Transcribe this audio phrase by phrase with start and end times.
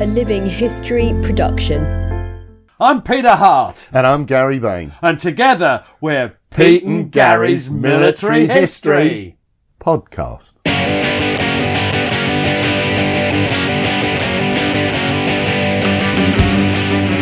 [0.00, 1.84] A Living History production.
[2.80, 4.92] I'm Peter Hart, And I'm Gary Bain.
[5.02, 9.36] and together we're Pete and Gary's Military History.
[9.80, 10.60] Podcast.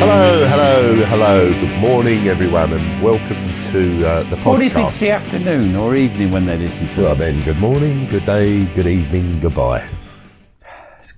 [0.00, 1.50] Hello, hello, hello.
[1.52, 4.44] Good morning, everyone, and welcome to uh, the podcast.
[4.46, 7.18] What if it's the afternoon or evening when they listen to Well, it?
[7.18, 9.86] then, good morning, good day, good evening, goodbye.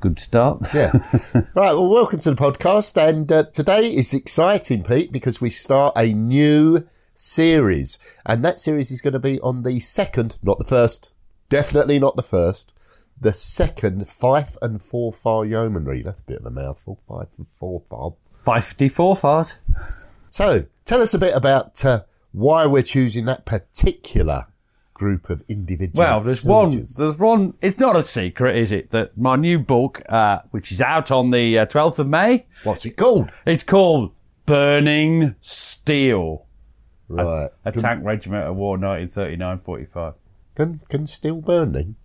[0.00, 0.66] Good start.
[0.74, 0.92] Yeah.
[1.54, 2.96] right, well, welcome to the podcast.
[2.96, 7.98] And uh, today is exciting, Pete, because we start a new series.
[8.24, 11.12] And that series is going to be on the second, not the first,
[11.50, 12.74] definitely not the first,
[13.20, 16.02] the second Fife and Forfar Yeomanry.
[16.02, 18.14] That's a bit of a mouthful, Fife and Forfar.
[18.42, 19.58] 54 fart.
[20.30, 24.46] So, tell us a bit about uh, why we're choosing that particular
[25.00, 25.96] group of individuals.
[25.96, 30.02] Well, there's one, there's one, it's not a secret, is it, that my new book,
[30.10, 33.32] uh, which is out on the uh, 12th of May, What's it called?
[33.46, 34.12] it's called
[34.44, 36.44] Burning Steel.
[37.08, 37.48] Right.
[37.64, 40.14] A tank regiment of war 1939-45.
[40.54, 41.96] Can, can still burning?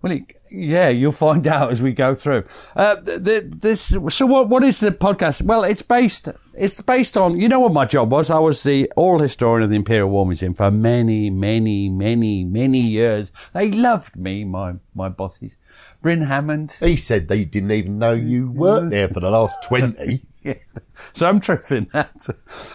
[0.00, 0.22] Well, it,
[0.52, 2.44] yeah, you'll find out as we go through.
[2.76, 5.42] Uh, th th this, so what, what is the podcast?
[5.42, 6.28] Well, it's based,
[6.60, 8.30] it's based on, you know what my job was?
[8.30, 12.80] I was the oral historian of the Imperial War Museum for many, many, many, many
[12.80, 13.30] years.
[13.54, 15.56] They loved me, my, my bosses.
[16.02, 16.76] Bryn Hammond.
[16.78, 20.22] He said they didn't even know you weren't there for the last 20.
[20.42, 20.54] Yeah,
[21.12, 22.28] some truth that.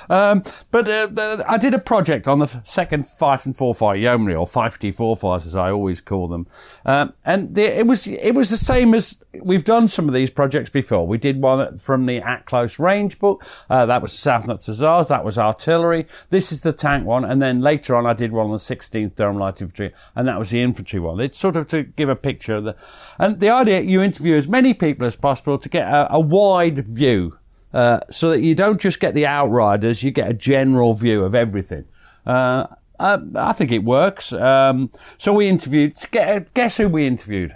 [0.07, 4.45] Um, but uh, I did a project on the second Fife and Forfar Yeomanry, or
[4.45, 6.45] Fife D Fires as I always call them.
[6.85, 10.29] Um, and the, it was it was the same as we've done some of these
[10.29, 11.07] projects before.
[11.07, 13.43] We did one from the At Close Range book.
[13.67, 15.07] Uh, that was South Notts Hussars.
[15.07, 16.05] That was artillery.
[16.29, 17.25] This is the tank one.
[17.25, 20.37] And then later on, I did one on the 16th Durham Light Infantry, and that
[20.37, 21.19] was the infantry one.
[21.19, 22.75] It's sort of to give a picture of the,
[23.17, 26.85] and the idea you interview as many people as possible to get a, a wide
[26.85, 27.39] view
[27.75, 31.35] uh, so that you don't just get the outriders, you get a general view of
[31.35, 31.83] everything.
[32.25, 34.31] Uh, I, I think it works.
[34.31, 35.93] Um, so we interviewed.
[36.53, 37.53] Guess, who we interviewed?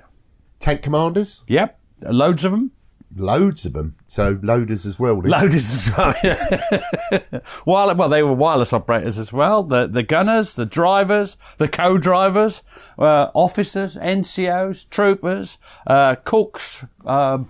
[0.59, 1.46] Tank commanders?
[1.47, 2.72] Yep, loads of them.
[3.16, 3.96] Loads of them.
[4.08, 5.19] So loaders as well.
[5.19, 7.41] Loaders as well.
[7.63, 9.63] While, well, they were wireless operators as well.
[9.63, 12.62] The the gunners, the drivers, the co-drivers,
[13.00, 17.50] uh, officers, NCOs, troopers, uh, cooks, um,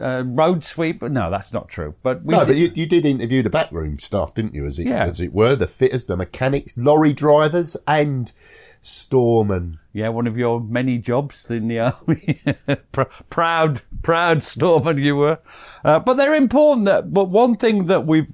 [0.00, 1.08] uh, road sweeper.
[1.08, 1.94] No, that's not true.
[2.02, 4.66] But we No, did- but you, you did interview the backroom staff, didn't you?
[4.66, 5.04] As it, Yeah.
[5.04, 9.78] as it were, the fitters, the mechanics, lorry drivers, and storemen.
[9.92, 12.40] Yeah, one of your many jobs in the army.
[12.92, 15.38] Pr- proud, proud storeman you were.
[15.84, 16.86] Uh, but they're important.
[16.86, 18.26] That, but one thing that we've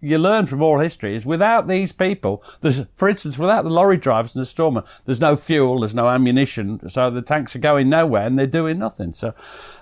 [0.00, 3.96] you learn from oral history is without these people, there's, for instance, without the lorry
[3.96, 7.88] drivers and the storemen, there's no fuel, there's no ammunition, so the tanks are going
[7.88, 9.12] nowhere and they're doing nothing.
[9.12, 9.34] So,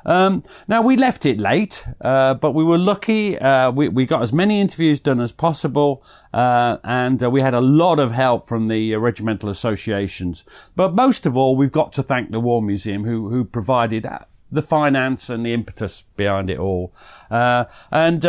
[0.05, 3.39] um, now we left it late, uh, but we were lucky.
[3.39, 7.55] Uh, we, we got as many interviews done as possible, uh, and uh, we had
[7.55, 10.45] a lot of help from the uh, regimental associations.
[10.77, 14.21] But most of all, we've got to thank the War Museum who, who provided uh,
[14.53, 16.93] the finance and the impetus behind it all.
[17.31, 18.25] And,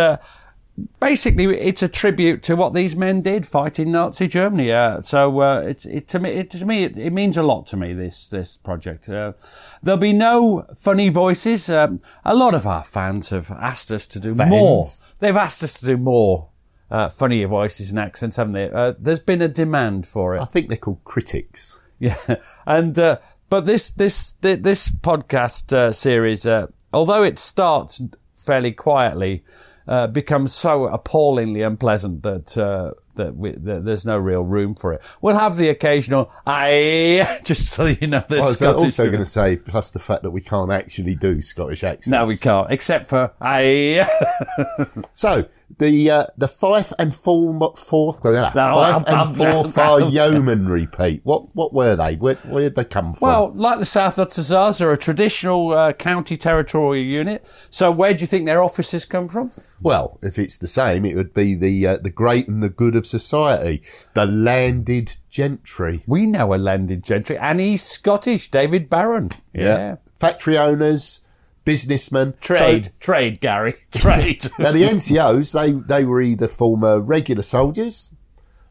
[1.00, 4.72] basically it's a tribute to what these men did fighting Nazi Germany.
[4.72, 7.68] Uh, so uh, it's it to me it, to me it, it means a lot
[7.68, 9.10] to me this this project.
[9.10, 9.34] Uh,
[9.82, 11.70] there'll be no funny voices.
[11.70, 14.50] Um, a lot of our fans have asked us to do Fans?
[14.50, 14.84] more.
[15.20, 16.48] They've asked us to do more.
[16.90, 18.70] Uh, funnier voices and accents, haven't they?
[18.70, 20.42] Uh, there's been a demand for it.
[20.42, 21.80] I think they're called critics.
[22.00, 22.18] Yeah,
[22.66, 23.20] and uh,
[23.50, 28.02] but this this this podcast uh, series, uh, although it starts
[28.34, 29.44] fairly quietly,
[29.92, 34.94] uh, becomes so appallingly unpleasant that uh, that, we, that there's no real room for
[34.94, 35.02] it.
[35.22, 38.24] We'll have the occasional "I," just so you know.
[38.28, 41.16] The I was Scottish also going to say, plus the fact that we can't actually
[41.16, 42.08] do Scottish accents.
[42.08, 44.08] No, we can't, except for "I."
[45.14, 45.46] So
[45.80, 51.22] the uh, the Fife and Four four Fife I'm- and I'm- Forfar Yeomanry, Pete.
[51.24, 52.16] What what were they?
[52.16, 53.28] Where where did they come from?
[53.28, 57.48] Well, like the South Ottazars, they're a traditional uh, county territorial unit.
[57.70, 59.52] So where do you think their officers come from?
[59.82, 62.96] Well, if it's the same, it would be the uh, the great and the good
[62.96, 63.82] of society,
[64.14, 66.04] the landed gentry.
[66.08, 69.32] We know a landed gentry, and he's Scottish, David Barron.
[69.54, 69.98] Yeah.
[70.20, 71.26] Factory owners,
[71.66, 74.46] businessmen, Trade, So- trade, Gary, trade.
[74.60, 78.12] now the NCOs, they they were either former regular soldiers,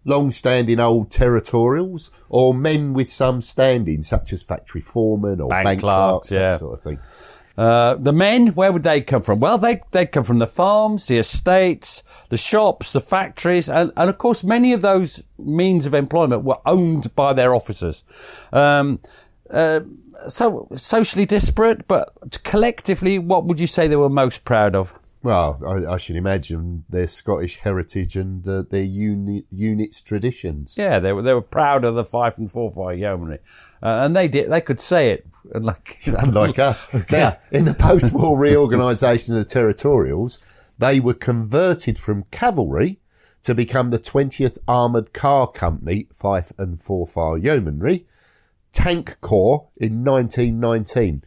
[0.04, 5.80] long-standing old territorials, or men with some standing, such as factory foremen or Bank bank,
[5.80, 6.48] clerks, clerks, yeah.
[6.48, 6.98] that sort of thing.
[7.56, 9.40] Uh, the men, where would they come from?
[9.40, 14.08] Well, they they come from the farms, the estates, the shops, the factories, and, and
[14.08, 18.04] of course, many of those means of employment were owned by their officers.
[18.52, 19.00] Um,
[19.50, 19.80] uh,
[20.26, 24.94] so socially disparate, but collectively, what would you say they were most proud of?
[25.22, 30.76] Well, I, I should imagine their Scottish heritage and uh, their uni- unit's traditions.
[30.78, 33.38] Yeah, they were they were proud of the Fife and Forfar Yeomanry,
[33.82, 36.88] uh, and they did they could say it like unlike us.
[37.10, 40.42] Now, in the post-war reorganisation of the territorials,
[40.78, 42.98] they were converted from cavalry
[43.42, 48.06] to become the 20th Armoured Car Company, Fife and Four Forfar Yeomanry,
[48.72, 51.22] Tank Corps in 1919.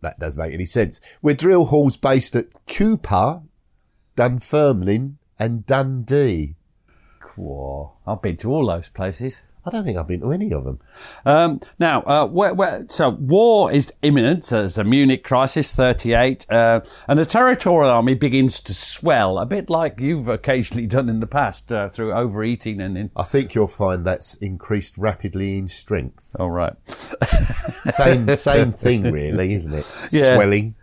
[0.00, 1.00] That doesn't make any sense.
[1.22, 3.44] With drill halls based at Cupar,
[4.16, 6.56] Dunfermline and Dundee.
[7.36, 9.44] Whoa, I've been to all those places.
[9.68, 10.80] I don't think I've been to any of them.
[11.26, 14.44] Um, now, uh, where, where, so war is imminent.
[14.44, 19.44] So there's a Munich crisis, 38, uh, and the territorial army begins to swell, a
[19.44, 23.10] bit like you've occasionally done in the past uh, through overeating and in.
[23.14, 26.34] I think you'll find that's increased rapidly in strength.
[26.38, 26.74] All right.
[27.88, 30.08] Same, same thing, really, isn't it?
[30.12, 30.36] Yeah.
[30.36, 30.74] Swelling.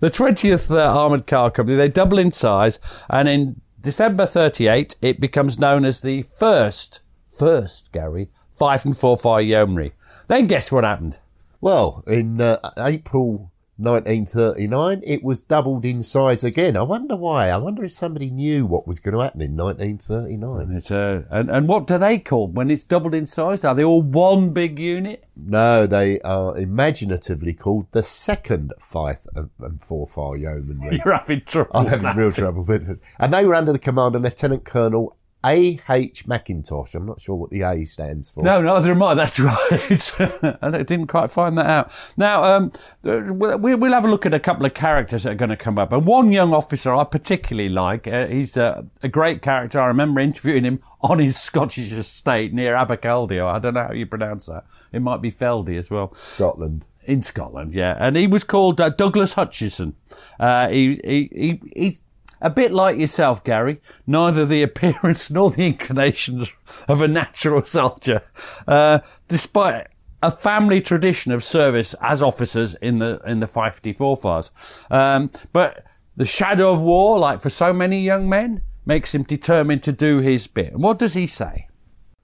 [0.00, 2.78] The 20th uh, Armoured Car Company, they double in size,
[3.10, 7.01] and in December 38, it becomes known as the first,
[7.32, 9.92] first, Gary, Fife and Forfar Yeomanry.
[10.28, 11.20] Then guess what happened?
[11.60, 16.76] Well, in uh, April 1939, it was doubled in size again.
[16.76, 17.48] I wonder why.
[17.48, 20.76] I wonder if somebody knew what was going to happen in 1939.
[20.76, 23.64] It's uh, and, and what do they call when it's doubled in size?
[23.64, 25.24] Are they all one big unit?
[25.34, 31.00] No, they are imaginatively called the second Fife and, Forfar Yeomanry.
[31.04, 31.70] You're having trouble.
[31.74, 33.00] I'm having real trouble with it.
[33.18, 36.26] And they were under the command of Lieutenant Colonel A.H.
[36.26, 36.94] Macintosh.
[36.94, 38.44] I'm not sure what the A stands for.
[38.44, 39.14] No, neither am I.
[39.22, 40.56] That's right.
[40.62, 42.14] I didn't quite find that out.
[42.16, 42.72] Now, um,
[43.02, 45.78] we'll, we'll have a look at a couple of characters that are going to come
[45.78, 45.92] up.
[45.92, 48.06] And one young officer I particularly like.
[48.06, 49.80] Uh, he's a, a great character.
[49.80, 53.46] I remember interviewing him on his Scottish estate near Abercaldio.
[53.46, 54.64] I don't know how you pronounce that.
[54.92, 56.14] It might be Feldy as well.
[56.14, 56.86] Scotland.
[57.04, 57.96] In Scotland, yeah.
[57.98, 59.96] And he was called uh, Douglas Hutchison.
[60.38, 62.02] Uh, he, he, he, he's
[62.42, 63.80] a bit like yourself, Gary.
[64.06, 66.50] Neither the appearance nor the inclinations
[66.88, 68.22] of a natural soldier.
[68.68, 69.88] Uh, despite
[70.22, 74.52] a family tradition of service as officers in the, in the 54 fars.
[74.90, 75.84] Um, but
[76.16, 80.18] the shadow of war, like for so many young men, makes him determined to do
[80.18, 80.72] his bit.
[80.72, 81.68] And what does he say?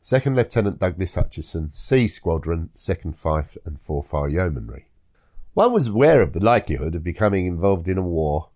[0.00, 4.87] Second Lieutenant Douglas Hutchison, C Squadron, 2nd Fife and Forfar Yeomanry.
[5.55, 8.51] One was aware of the likelihood of becoming involved in a war.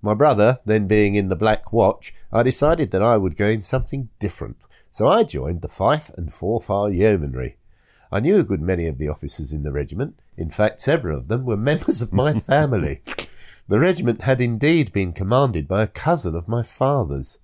[0.00, 3.60] My brother, then being in the Black Watch, I decided that I would go in
[3.60, 4.64] something different.
[4.90, 7.56] So I joined the Fife and Forfar Yeomanry.
[8.10, 10.18] I knew a good many of the officers in the regiment.
[10.36, 13.02] In fact, several of them were members of my family.
[13.68, 17.40] The regiment had indeed been commanded by a cousin of my father's.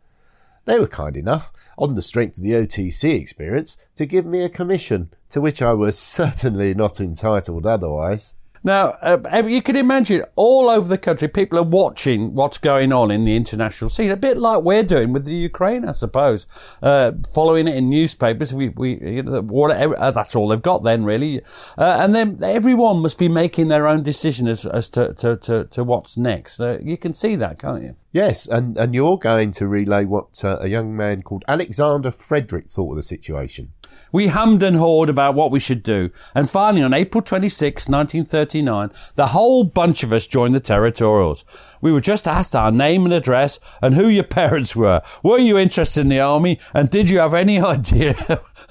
[0.64, 4.49] They were kind enough, on the strength of the OTC experience, to give me a
[4.49, 8.37] commission, to which I was certainly not entitled otherwise.
[8.66, 13.11] Now, uh, you can imagine all over the country, people are watching what's going on
[13.11, 17.12] in the international scene, a bit like we're doing with the Ukraine, I suppose, uh,
[17.35, 18.54] following it in newspapers.
[18.54, 21.42] We, we, you know, whatever, uh, that's all they've got then, really.
[21.76, 25.64] Uh, and then everyone must be making their own decision as, as to, to, to,
[25.64, 26.59] to what's next.
[26.59, 27.97] Uh, you can see that, can't you?
[28.12, 32.71] Yes, and, and you're going to relay what uh, a young man called Alexander Frederick
[32.71, 33.74] thought of the situation.
[34.14, 38.92] We hummed and hawed about what we should do, and finally on April 26, 1939,
[39.16, 41.44] the whole bunch of us joined the Territorials.
[41.80, 45.02] We were just asked our name and address and who your parents were.
[45.25, 48.14] Were you interested in the army, and did you have any idea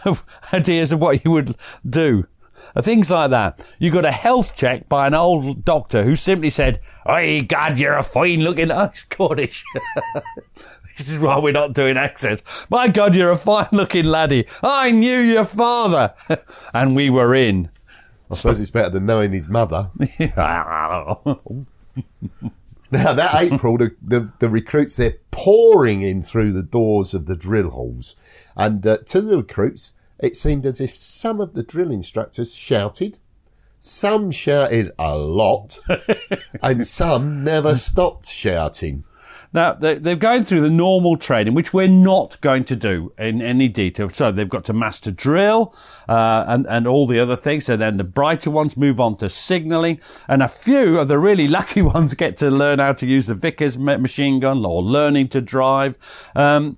[0.06, 2.26] of ideas of what you would do?
[2.74, 3.66] Uh, Things like that.
[3.80, 7.98] You got a health check by an old doctor who simply said, "Hey, God, you're
[7.98, 9.66] a fine looking oh, Scottish."
[10.98, 12.68] This is why we're not doing accents.
[12.70, 14.46] My God, you're a fine looking laddie.
[14.62, 16.14] I knew your father,
[16.74, 17.70] and we were in.
[18.32, 19.92] I suppose it's better than knowing his mother.
[22.94, 27.36] Now, that April, the, the, the recruits, they're pouring in through the doors of the
[27.36, 28.52] drill halls.
[28.56, 33.18] And uh, to the recruits, it seemed as if some of the drill instructors shouted,
[33.80, 35.80] some shouted a lot,
[36.62, 39.06] and some never stopped shouting.
[39.54, 43.42] Now, they- they're going through the normal training, which we're not going to do in
[43.42, 44.10] any detail.
[44.10, 45.74] So they've got to master drill
[46.10, 47.70] uh, and, and all the other things.
[47.70, 50.00] And then the brighter ones move on to signalling.
[50.28, 53.36] And a few of the really lucky ones get to learn how to use the
[53.36, 55.98] Vickers machine gun or learning to drive.
[56.36, 56.78] Um,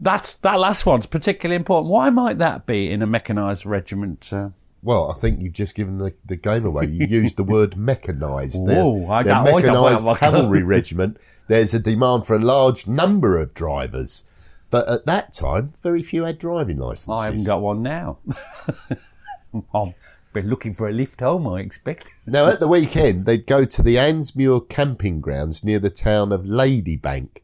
[0.00, 1.90] that's that last one's particularly important.
[1.92, 4.32] Why might that be in a mechanised regiment?
[4.32, 4.48] Uh,
[4.82, 6.86] Well, I think you've just given the, the game away.
[6.86, 8.62] You used the word mechanised.
[8.62, 11.18] Whoa, I don't- I don't mechanised cavalry regiment.
[11.48, 14.28] There's a demand for a large number of drivers.
[14.70, 17.08] But at that time, very few had driving licenses.
[17.20, 18.18] I haven't got one now.
[19.74, 19.94] I've
[20.32, 22.12] been looking for a lift home, I expect.
[22.26, 26.42] Now, at the weekend, they'd go to the Ansmuir camping grounds near the town of
[26.42, 27.38] Ladybank.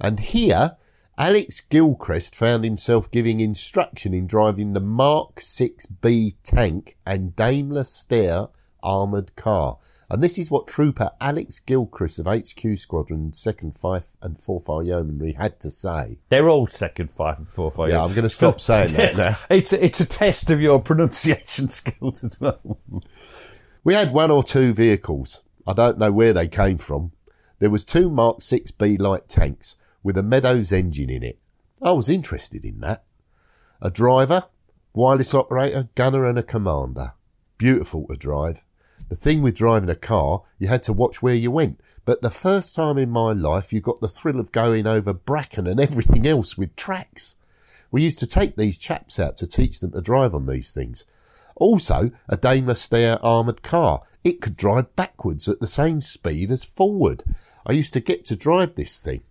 [0.00, 0.76] And here,
[1.20, 8.48] Alex Gilchrist found himself giving instruction in driving the Mark 6B tank and Daimler Steyr
[8.82, 9.76] armoured car.
[10.08, 15.34] And this is what Trooper Alex Gilchrist of HQ Squadron, 2nd Fife and Forfar Yeomanry
[15.36, 16.16] had to say.
[16.30, 17.90] They're all second five and four five.
[17.90, 19.36] Yeah, I'm going to stop saying that now.
[19.54, 22.80] It's a, it's a test of your pronunciation skills as well.
[23.84, 25.42] We had one or two vehicles.
[25.66, 27.12] I don't know where they came from.
[27.60, 31.38] There was two Mark 6B light tanks with a Meadows engine in it.
[31.82, 33.04] I was interested in that.
[33.80, 34.44] A driver,
[34.92, 37.12] wireless operator, gunner and a commander.
[37.58, 38.62] Beautiful to drive.
[39.08, 41.80] The thing with driving a car, you had to watch where you went.
[42.04, 45.66] But the first time in my life, you got the thrill of going over bracken
[45.66, 47.36] and everything else with tracks.
[47.90, 51.06] We used to take these chaps out to teach them to drive on these things.
[51.56, 54.02] Also, a Daimler Steyr armoured car.
[54.22, 57.24] It could drive backwards at the same speed as forward.
[57.66, 59.22] I used to get to drive this thing.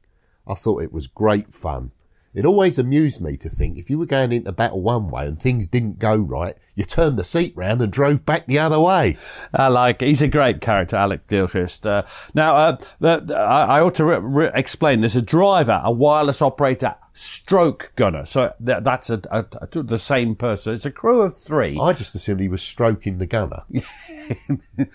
[0.50, 1.92] I thought it was great fun.
[2.32, 5.40] It always amused me to think if you were going into battle one way and
[5.42, 9.16] things didn't go right, you turned the seat round and drove back the other way.
[9.52, 10.00] I like.
[10.02, 11.88] He's a great character, Alec Gilchrist.
[11.88, 12.04] Uh,
[12.36, 15.02] now, uh, the, I, I ought to re- re- explain.
[15.02, 18.26] There's a driver, a wireless operator, stroke gunner.
[18.26, 20.74] So that, that's a, a, a- the same person.
[20.76, 21.80] It's a crew of three.
[21.82, 23.64] I just assumed he was stroking the gunner.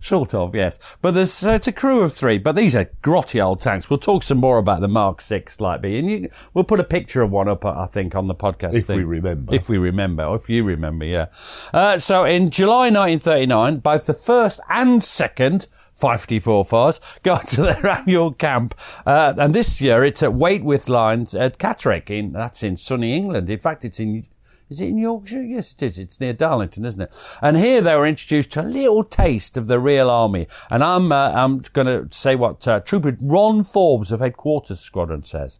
[0.00, 0.96] Sort of, yes.
[1.02, 2.38] But there's so it's a crew of three.
[2.38, 3.90] But these are grotty old tanks.
[3.90, 6.84] We'll talk some more about the Mark Six Light B, and you, we'll put a
[6.84, 8.74] picture of one up, I think, on the podcast.
[8.74, 8.96] If thing.
[8.96, 9.54] we remember.
[9.54, 11.26] If we remember, or if you remember, yeah.
[11.74, 17.86] Uh, so in July 1939, both the first and second 54 Fires go to their
[17.86, 22.08] annual camp, uh, and this year it's at Waitwith Lines at Catterick.
[22.08, 23.50] In that's in sunny England.
[23.50, 24.26] In fact, it's in
[24.70, 25.42] is it in Yorkshire?
[25.42, 25.98] Yes, it is.
[25.98, 27.36] It's near Darlington, isn't it?
[27.42, 30.46] And here they were introduced to a little taste of the real army.
[30.70, 35.24] And I'm, uh, I'm going to say what uh, Trooper Ron Forbes of Headquarters Squadron
[35.24, 35.58] says.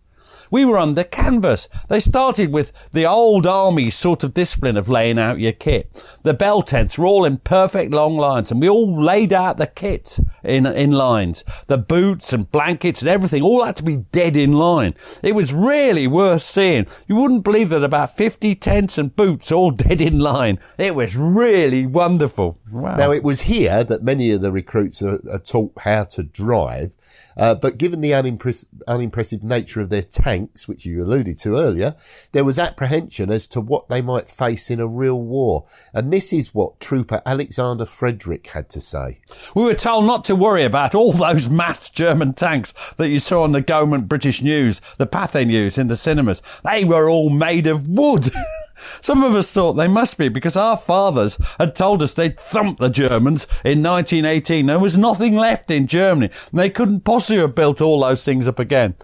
[0.51, 1.69] We were under canvas.
[1.89, 5.93] They started with the old army sort of discipline of laying out your kit.
[6.23, 9.67] The bell tents were all in perfect long lines and we all laid out the
[9.67, 11.45] kit in, in lines.
[11.67, 14.95] The boots and blankets and everything all had to be dead in line.
[15.23, 16.87] It was really worth seeing.
[17.07, 20.59] You wouldn't believe that about 50 tents and boots all dead in line.
[20.79, 22.59] It was really wonderful.
[22.71, 22.97] Wow.
[22.97, 26.93] Now, it was here that many of the recruits are, are taught how to drive.
[27.37, 31.95] Uh, but given the unimpress- unimpressive nature of their tanks, which you alluded to earlier,
[32.33, 35.67] there was apprehension as to what they might face in a real war.
[35.93, 39.21] And this is what Trooper Alexander Frederick had to say.
[39.55, 43.43] We were told not to worry about all those massed German tanks that you saw
[43.43, 46.43] on the government British news, the Pathé news in the cinemas.
[46.65, 48.31] They were all made of wood.
[49.01, 52.81] Some of us thought they must be because our fathers had told us they'd thumped
[52.81, 54.67] the Germans in 1918.
[54.67, 56.31] There was nothing left in Germany.
[56.53, 58.95] They couldn't possibly have built all those things up again.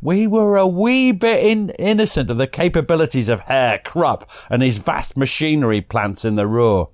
[0.00, 4.78] We were a wee bit in, innocent of the capabilities of Herr Krupp and his
[4.78, 6.90] vast machinery plants in the Ruhr.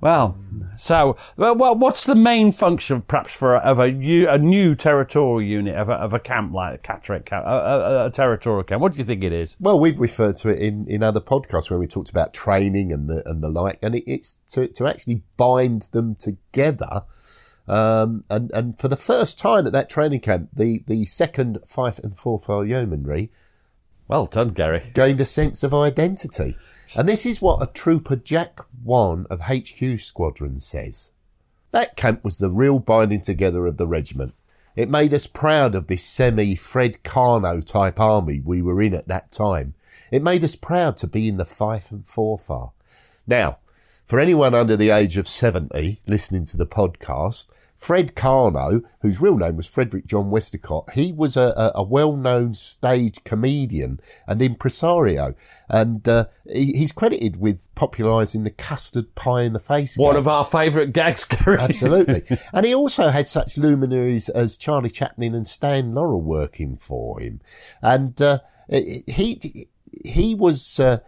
[0.00, 0.38] Well,
[0.78, 3.88] so well, what's the main function, perhaps, for a, of a,
[4.26, 8.10] a new territorial unit of a, of a camp like Catterick camp, a, a, a
[8.10, 8.80] territorial camp?
[8.80, 9.58] What do you think it is?
[9.60, 13.10] Well, we've referred to it in, in other podcasts when we talked about training and
[13.10, 17.02] the and the like, and it, it's to to actually bind them together.
[17.68, 21.98] Um, and and for the first time at that training camp, the the second Fife
[21.98, 23.28] and Forfar Yeomanry
[24.08, 24.90] Well done, Gary.
[24.94, 26.56] gained a sense of identity.
[26.96, 31.12] And this is what a trooper Jack One of HQ Squadron says.
[31.70, 34.34] That camp was the real binding together of the regiment.
[34.74, 39.08] It made us proud of this semi Fred Karno type army we were in at
[39.08, 39.74] that time.
[40.10, 42.72] It made us proud to be in the Fife and Forfar.
[43.26, 43.58] Now,
[44.04, 47.48] for anyone under the age of 70 listening to the podcast,
[47.80, 53.24] Fred Karno, whose real name was Frederick John Westacott, he was a, a, well-known stage
[53.24, 55.34] comedian and impresario,
[55.66, 59.96] and uh, he, he's credited with popularising the custard pie in the face.
[59.96, 60.20] One gag.
[60.20, 61.26] of our favourite gags.
[61.46, 62.20] Absolutely.
[62.52, 67.40] and he also had such luminaries as Charlie Chaplin and Stan Laurel working for him.
[67.80, 69.68] And uh, he
[70.04, 70.98] he was uh,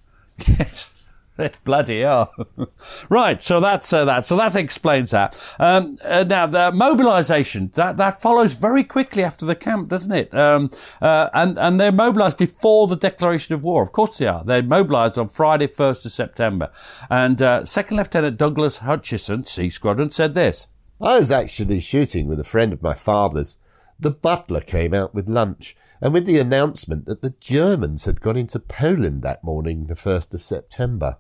[0.47, 0.91] Yes.
[1.64, 2.33] Bloody hell.
[3.11, 4.26] right, so that's uh, that.
[4.26, 5.37] So that explains that.
[5.59, 10.35] Um, uh, now, the mobilisation, that, that follows very quickly after the camp, doesn't it?
[10.35, 13.83] Um, uh, and, and they're mobilised before the declaration of war.
[13.83, 14.45] Of course they are.
[14.45, 16.71] They're mobilised on Friday, 1st of September.
[17.11, 20.69] And uh, Second Lieutenant Douglas Hutchison, C Squadron, said this.
[21.00, 23.58] I was actually shooting with a friend of my father's.
[24.00, 28.37] The butler came out with lunch and with the announcement that the Germans had gone
[28.37, 31.17] into Poland that morning, the 1st of September.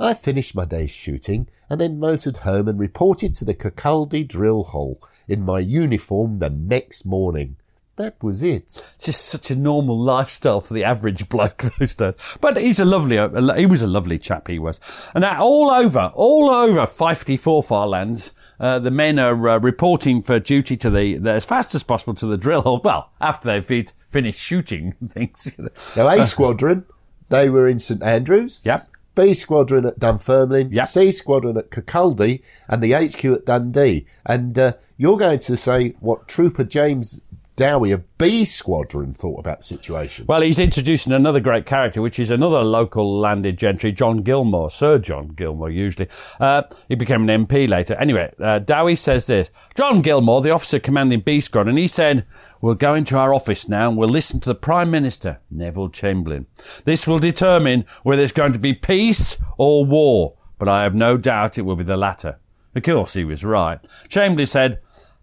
[0.00, 4.64] I finished my day's shooting and then motored home and reported to the Kirkcaldy drill
[4.64, 7.56] hole in my uniform the next morning.
[7.96, 8.94] That was it.
[8.98, 12.14] Just such a normal lifestyle for the average bloke those days.
[12.40, 14.80] But he's a lovely, uh, he was a lovely chap, he was.
[15.14, 20.22] And now all over, all over 54 far lands, uh, the men are uh, reporting
[20.22, 22.80] for duty to the, the, as fast as possible to the drill hall.
[22.90, 25.54] Well, after they've finished shooting things.
[25.58, 25.70] you know.
[25.94, 26.86] Now, A Squadron,
[27.28, 28.62] they were in St Andrews.
[28.64, 28.89] Yep.
[29.14, 30.86] B Squadron at Dunfermline, Yep.
[30.86, 34.06] C Squadron at Kirkcaldy, and the HQ at Dundee.
[34.26, 37.22] And uh, you're going to say what Trooper James
[37.60, 40.24] Dowie of B Squadron thought about the situation.
[40.26, 44.98] Well, he's introducing another great character, which is another local landed gentry, John Gilmore, Sir
[44.98, 46.08] John Gilmore, usually.
[46.40, 47.96] Uh, he became an MP later.
[47.96, 49.52] Anyway, uh, Dowie says this.
[49.74, 52.24] John Gilmore, the officer commanding B Squadron, he said,
[52.62, 56.46] We'll go into our office now and we'll listen to the Prime Minister, Neville Chamberlain.
[56.86, 61.18] This will determine whether it's going to be peace or war, but I have no
[61.18, 62.38] doubt it will be the latter.
[62.74, 63.80] Of course, he was right.
[64.08, 64.80] Chamberlain said,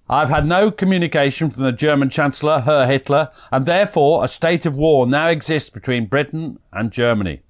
[0.10, 4.78] I've had no communication from the German Chancellor, Herr Hitler, and therefore a state of
[4.78, 7.42] war now exists between Britain and Germany.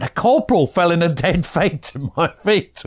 [0.00, 2.84] And a corporal fell in a dead faint at my feet.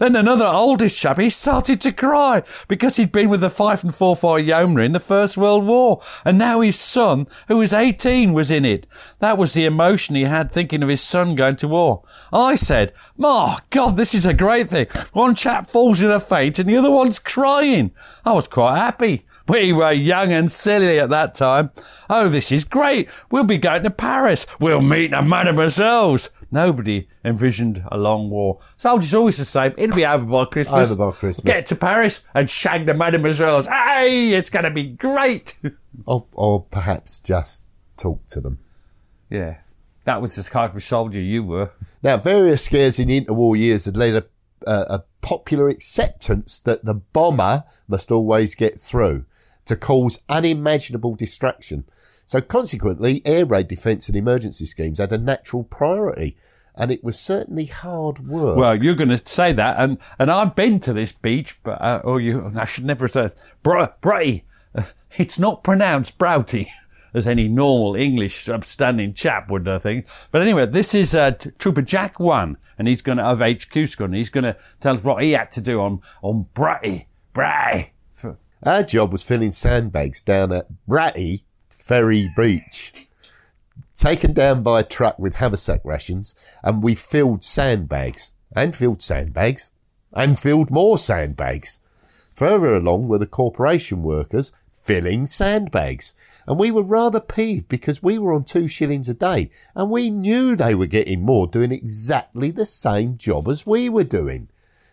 [0.00, 3.92] Then another oldish chap, he started to cry because he'd been with the Fife and
[3.92, 8.50] Forfar Yeomanry in the First World War, and now his son, who was 18, was
[8.50, 8.88] in it.
[9.20, 12.02] That was the emotion he had thinking of his son going to war.
[12.32, 14.88] I said, "My God, this is a great thing.
[15.12, 17.92] One chap falls in a faint and the other one's crying."
[18.24, 19.24] I was quite happy.
[19.46, 21.70] We were young and silly at that time.
[22.08, 23.10] Oh, this is great.
[23.30, 24.46] We'll be going to Paris.
[24.58, 26.30] We'll meet the mademoiselles.
[26.50, 28.60] Nobody envisioned a long war.
[28.76, 29.74] Soldiers always the same.
[29.76, 30.92] It'll be over by Christmas.
[30.92, 31.52] Over by Christmas.
[31.52, 33.66] Get to Paris and shag the mademoiselles.
[33.66, 35.58] Hey, it's going to be great.
[36.06, 38.58] Or, or perhaps just talk to them.
[39.30, 39.58] yeah,
[40.06, 41.70] that was the type of soldier you were.
[42.02, 44.24] Now, various scares in the interwar years had led a,
[44.68, 49.24] a, a popular acceptance that the bomber must always get through
[49.66, 51.84] to cause unimaginable distraction.
[52.26, 56.36] So consequently, air raid defence and emergency schemes had a natural priority.
[56.76, 58.56] and it was certainly hard work.
[58.56, 62.00] Well, you're going to say that, and, and I've been to this beach, but uh,
[62.02, 64.42] or you, I should never have said Br- Bratty.
[65.16, 66.68] It's not pronounced Broughty,
[67.14, 70.08] as any normal English upstanding chap would, I think.
[70.32, 74.06] But anyway, this is uh, Trooper Jack One, and he's going to have HQ squad,
[74.06, 77.90] and he's going to tell us what he had to do on on Bratty, Bratty.
[78.64, 82.94] Our job was filling sandbags down at Broughty Ferry Beach.
[83.94, 89.72] Taken down by a truck with haversack rations, and we filled sandbags, and filled sandbags,
[90.14, 91.80] and filled more sandbags.
[92.36, 96.14] Further along were the corporation workers filling sandbags.
[96.46, 100.10] And we were rather peeved because we were on two shillings a day and we
[100.10, 104.48] knew they were getting more doing exactly the same job as we were doing.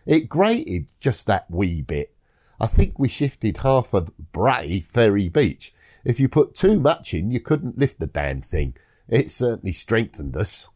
[0.06, 2.14] It grated just that wee bit.
[2.60, 5.72] I think we shifted half of Bray Ferry Beach.
[6.04, 8.76] If you put too much in, you couldn't lift the damn thing.
[9.08, 10.70] It certainly strengthened us.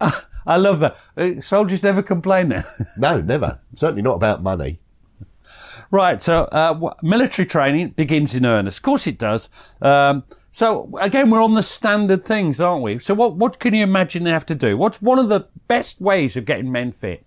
[0.00, 0.96] I love that.
[1.16, 2.64] Uh, soldiers never complain then.
[2.98, 3.60] No, never.
[3.74, 4.80] Certainly not about money.
[5.90, 8.78] Right, so uh, military training begins in earnest.
[8.78, 9.48] Of course it does.
[9.80, 12.98] Um, so again, we're on the standard things, aren't we?
[12.98, 14.76] So what what can you imagine they have to do?
[14.76, 17.24] What's one of the best ways of getting men fit?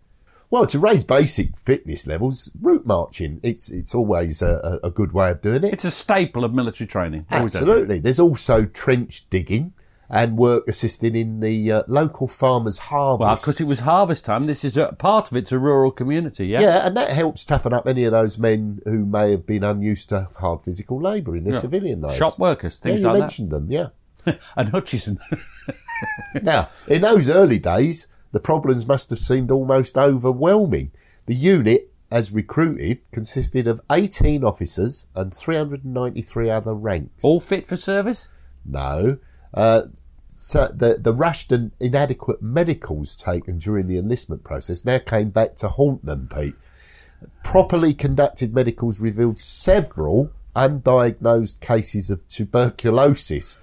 [0.52, 5.32] Well, to raise basic fitness levels, route marching, it's, it's always a, a good way
[5.32, 5.72] of doing it.
[5.74, 7.26] It's a staple of military training.
[7.32, 7.70] Always has been.
[7.70, 8.00] Absolutely.
[8.00, 9.74] There's also trench digging
[10.10, 13.22] and work assisting in the uh, local farmers' harvest.
[13.26, 14.44] Well, because it was harvest time.
[14.44, 16.48] This is a, part of it's a rural community.
[16.48, 16.60] Yeah.
[16.60, 20.10] Yeah, and that helps toughen up any of those men who may have been unused
[20.10, 21.60] to hard physical labour in their Yeah.
[21.62, 22.18] civilian lives.
[22.18, 23.88] Shop workers, things Yeah, you like mentioned them, yeah.
[24.58, 25.18] and Hutchison.
[26.42, 30.92] Now, in those early days, the problems must have seemed almost overwhelming.
[31.26, 37.24] The unit, as recruited, consisted of 18 officers and 393 other ranks.
[37.24, 38.30] All fit for service?
[38.66, 39.18] No.
[39.54, 39.84] Uh,
[40.28, 45.56] so the, the rushed and inadequate medicals taken during the enlistment process now came back
[45.58, 46.56] to haunt them, Pete.
[47.44, 53.60] Properly conducted medicals revealed several undiagnosed cases of tuberculosis,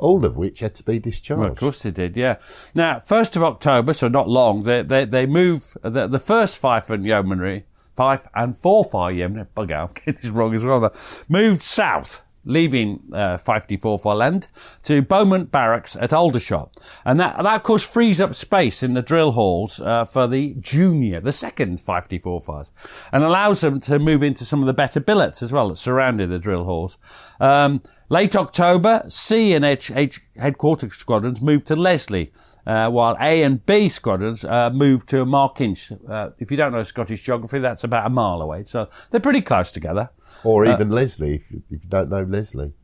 [0.00, 1.40] all of which had to be discharged.
[1.40, 2.36] Well, of course they did, yeah.
[2.74, 6.90] Now, 1st of October, so not long, they, they, they move the, the first Fife
[6.90, 10.92] and Yeomanry, Fife and Forfar Yeomanry, bug out, I'm getting this wrong as well,
[11.28, 14.48] moved south, leaving uh, 54 for land
[14.84, 16.74] to Beaumont Barracks at Aldershot.
[17.04, 20.54] And that, that, of course, frees up space in the drill halls uh, for the
[20.58, 22.72] junior, the second 54 fires,
[23.12, 26.30] and allows them to move into some of the better billets as well that surrounded
[26.30, 26.96] the drill halls.
[27.38, 32.30] Um, late October, C and H, H headquarters squadrons moved to Leslie.
[32.66, 35.92] Uh, while A and B squadrons uh, moved to Markinch.
[36.06, 38.64] Uh, if you don't know Scottish geography, that's about a mile away.
[38.64, 40.10] So they're pretty close together.
[40.44, 42.74] Or even Leslie, if you, if you don't know Leslie.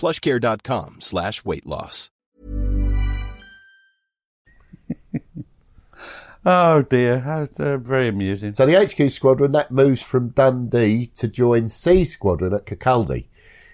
[0.00, 2.10] plushcare.com slash weight loss.
[6.46, 8.54] oh dear, That's, uh, very amusing.
[8.54, 13.26] So the HQ squadron that moves from Dundee to join C squadron at Kirkcaldy.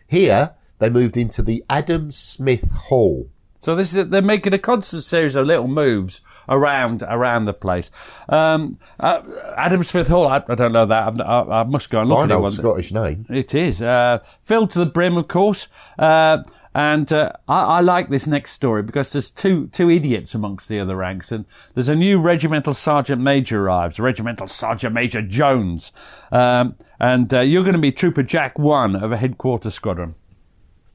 [0.09, 3.31] Here they moved into the Adam Smith Hall.
[3.67, 7.91] So this is they're making a constant series of little moves around around the place.
[8.29, 9.23] Um, uh,
[9.57, 11.21] Adam Smith Hall, I, I don't know that.
[11.21, 12.41] I, I must go and look Fine at it.
[12.43, 13.27] one- Scottish name.
[13.29, 15.67] It is uh, filled to the brim, of course.
[15.99, 16.45] Uh,
[16.77, 20.79] and uh, I, I like this next story because there's two two idiots amongst the
[20.79, 25.91] other ranks, and there's a new regimental sergeant major arrives, Regimental Sergeant Major Jones,
[26.31, 30.15] um, and uh, you're going to be Trooper Jack One of a headquarters squadron.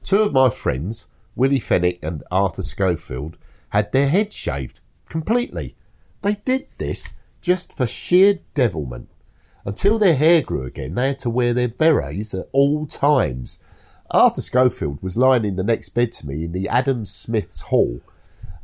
[0.02, 3.38] Two of my friends, Willie Fennick and Arthur Schofield,
[3.70, 5.74] had their heads shaved completely.
[6.22, 9.08] They did this just for sheer devilment.
[9.64, 13.60] Until their hair grew again, they had to wear their berets at all times.
[14.10, 18.00] Arthur Schofield was lying in the next bed to me in the Adam Smith's hall.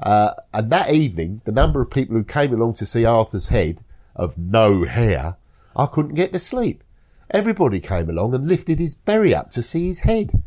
[0.01, 3.81] Uh, and that evening, the number of people who came along to see Arthur's head
[4.15, 5.37] of no hair,
[5.75, 6.85] I couldn't get to sleep.
[7.31, 10.43] Everybody came along and lifted his berry up to see his head.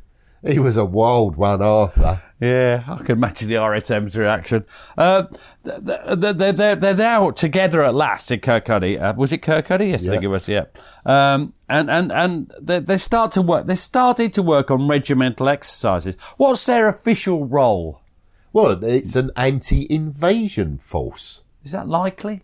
[0.47, 2.21] He was a wild one, Arthur.
[2.39, 4.65] Yeah, I can imagine the RSM's reaction.
[4.97, 5.27] Uh,
[5.62, 8.99] they're, they're, they're, they're now together at last in Kirkcaldy.
[8.99, 9.91] Uh, was it Kirkcaldy?
[9.91, 10.65] Yes, I think it was, yeah.
[11.06, 15.47] Um, and, and, and they, they start to work, they started to work on regimental
[15.47, 16.19] exercises.
[16.38, 18.01] What's their official role?
[18.51, 21.43] Well, it's an anti-invasion force.
[21.63, 22.41] Is that likely?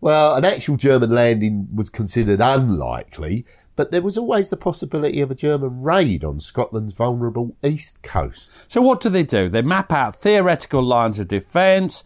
[0.00, 3.46] Well, an actual German landing was considered unlikely,
[3.78, 8.64] but there was always the possibility of a German raid on Scotland's vulnerable east coast.
[8.66, 9.48] So what do they do?
[9.48, 12.02] They map out theoretical lines of defence.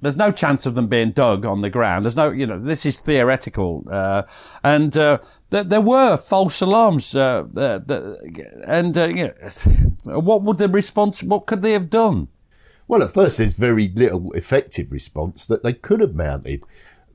[0.00, 2.06] There's no chance of them being dug on the ground.
[2.06, 3.84] There's no, you know, this is theoretical.
[3.92, 4.22] Uh,
[4.64, 5.18] and uh,
[5.50, 7.14] there, there were false alarms.
[7.14, 9.34] Uh, the, and, uh, you
[10.04, 12.28] know, what would the response, what could they have done?
[12.88, 16.62] Well, at first there's very little effective response that they could have mounted.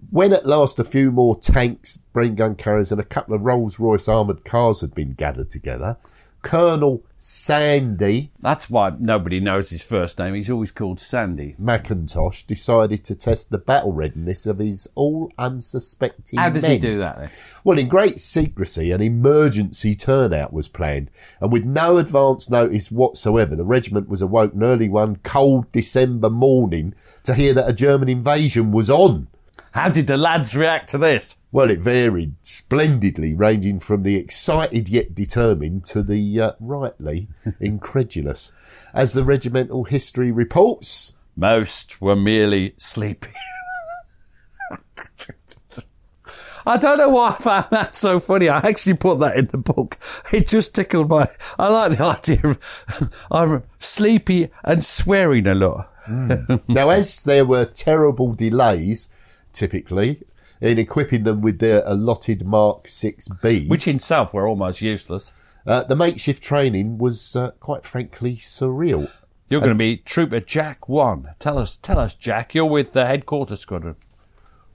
[0.10, 4.07] When at last a few more tanks, Bren gun carriers and a couple of Rolls-Royce
[4.07, 5.97] armoured cars had been gathered together,
[6.43, 10.36] Colonel Sandy That's why nobody knows his first name.
[10.36, 11.55] He's always called Sandy.
[11.57, 16.71] Macintosh decided to test the battle readiness of his all unsuspecting How does men.
[16.73, 17.29] he do that then?
[17.63, 21.10] Well, in great secrecy, an emergency turnout was planned,
[21.41, 26.93] and with no advance notice whatsoever, the regiment was awoken early one cold December morning
[27.23, 29.27] to hear that a German invasion was on.
[29.73, 31.38] How did the lads react to this?
[31.51, 37.27] Well, it varied splendidly, ranging from the excited yet determined to the uh, rightly
[37.60, 38.51] incredulous.
[38.93, 43.32] As the regimental history reports, Most were merely sleepy.
[46.67, 48.49] I don't know why I found that so funny.
[48.49, 49.97] I actually put that in the book.
[50.34, 51.27] It just tickled my.
[51.58, 55.89] I like the idea of I'm sleepy and swearing a lot.
[56.67, 59.10] now, as there were terrible delays,
[59.58, 60.24] typically,
[60.62, 65.34] in equipping them with their allotted Mark 6Bs, Which in itself were almost useless.
[65.65, 69.10] uh, the makeshift training was uh, quite frankly surreal.
[69.50, 71.30] You're going to be Trooper Jack One.
[71.39, 72.54] Tell us, tell us, Jack.
[72.54, 73.96] You're with the headquarters squadron.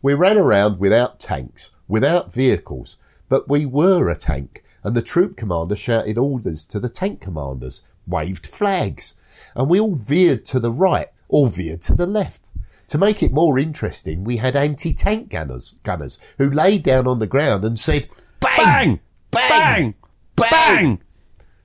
[0.00, 2.96] We ran around without tanks, without vehicles,
[3.28, 7.82] but we were a tank, and the troop commander shouted orders to the tank commanders,
[8.06, 9.14] waved flags,
[9.54, 12.48] and we all veered to the right or veered to the left.
[12.92, 17.26] To make it more interesting, we had anti-tank gunners, gunners who laid down on the
[17.26, 18.06] ground and said,
[18.38, 19.00] Bang!
[19.30, 19.94] Bang!
[20.36, 21.00] Bang!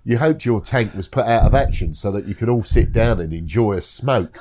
[0.06, 2.94] You hoped your tank was put out of action so that you could all sit
[2.94, 4.38] down and enjoy a smoke.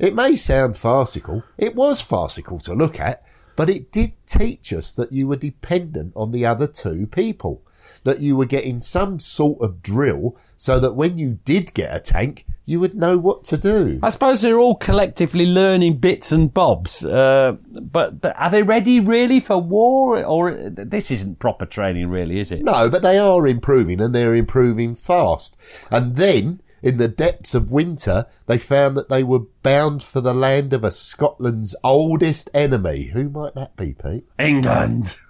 [0.00, 1.42] It may sound farcical.
[1.58, 3.22] It was farcical to look at,
[3.54, 7.60] but it did teach us that you were dependent on the other two people.
[8.04, 12.00] That you were getting some sort of drill so that when you did get a
[12.00, 13.98] tank, you would know what to do.
[14.02, 19.00] I suppose they're all collectively learning bits and bobs, uh, but, but are they ready
[19.00, 20.24] really for war?
[20.24, 22.62] Or this isn't proper training, really, is it?
[22.62, 25.58] No, but they are improving and they're improving fast.
[25.90, 30.34] And then, in the depths of winter, they found that they were bound for the
[30.34, 33.10] land of a Scotland's oldest enemy.
[33.12, 34.24] Who might that be, Pete?
[34.38, 35.16] England.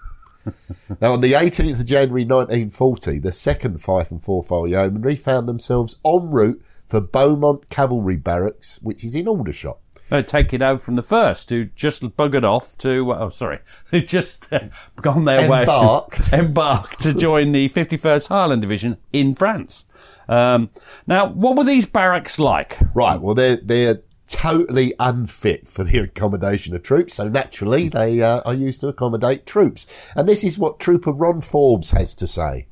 [1.00, 6.00] Now, on the 18th of January 1940, the 2nd Fife and Forfar Yeomanry found themselves
[6.04, 6.60] en route
[6.92, 9.78] for Beaumont Cavalry Barracks, which is in Aldershot.
[10.10, 14.52] They're taking over from the first, who just buggered off to, oh, sorry, who just
[14.52, 16.30] uh, gone their Embarked.
[16.32, 19.86] way, embarked to join the 51st Highland Division in France.
[20.28, 20.68] Um,
[21.06, 22.78] now, what were these barracks like?
[22.94, 28.42] Right, well, they're, they're totally unfit for the accommodation of troops, so naturally they uh,
[28.44, 30.12] are used to accommodate troops.
[30.14, 32.66] And this is what Trooper Ron Forbes has to say.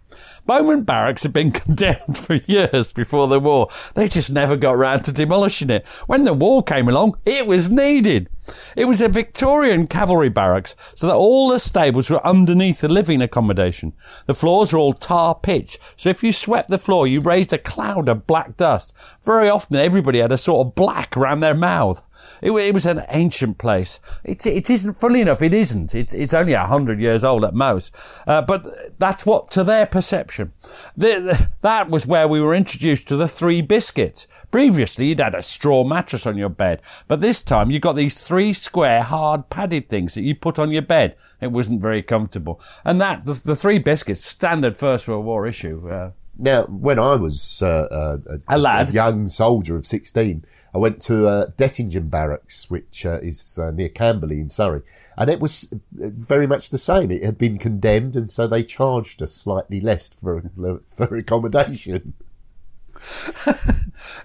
[0.50, 3.68] Beaumont Barracks had been condemned for years before the war.
[3.94, 5.86] They just never got round to demolishing it.
[6.08, 8.28] When the war came along, it was needed.
[8.76, 13.22] It was a Victorian cavalry barracks, so that all the stables were underneath the living
[13.22, 13.92] accommodation.
[14.26, 17.58] The floors were all tar pitch, so if you swept the floor, you raised a
[17.58, 18.92] cloud of black dust.
[19.22, 22.02] Very often, everybody had a sort of black around their mouth.
[22.42, 24.00] It, it was an ancient place.
[24.24, 25.94] It, it isn't, funnily enough, it isn't.
[25.94, 27.94] It's, it's only a hundred years old at most.
[28.26, 28.66] Uh, but
[28.98, 30.39] that's what, to their perception.
[30.96, 34.26] The, the, that was where we were introduced to the three biscuits.
[34.50, 38.22] Previously, you'd had a straw mattress on your bed, but this time you got these
[38.22, 41.16] three square, hard padded things that you put on your bed.
[41.40, 42.60] It wasn't very comfortable.
[42.84, 45.88] And that, the, the three biscuits, standard First World War issue.
[45.88, 48.90] Uh, Now, when I was uh, uh, A lad.
[48.94, 50.42] young soldier of 16,
[50.74, 54.80] I went to uh, Dettingen Barracks, which uh, is uh, near Camberley in Surrey.
[55.18, 57.10] And it was uh, very much the same.
[57.10, 60.42] It had been condemned, and so they charged us slightly less for,
[60.84, 62.14] for accommodation.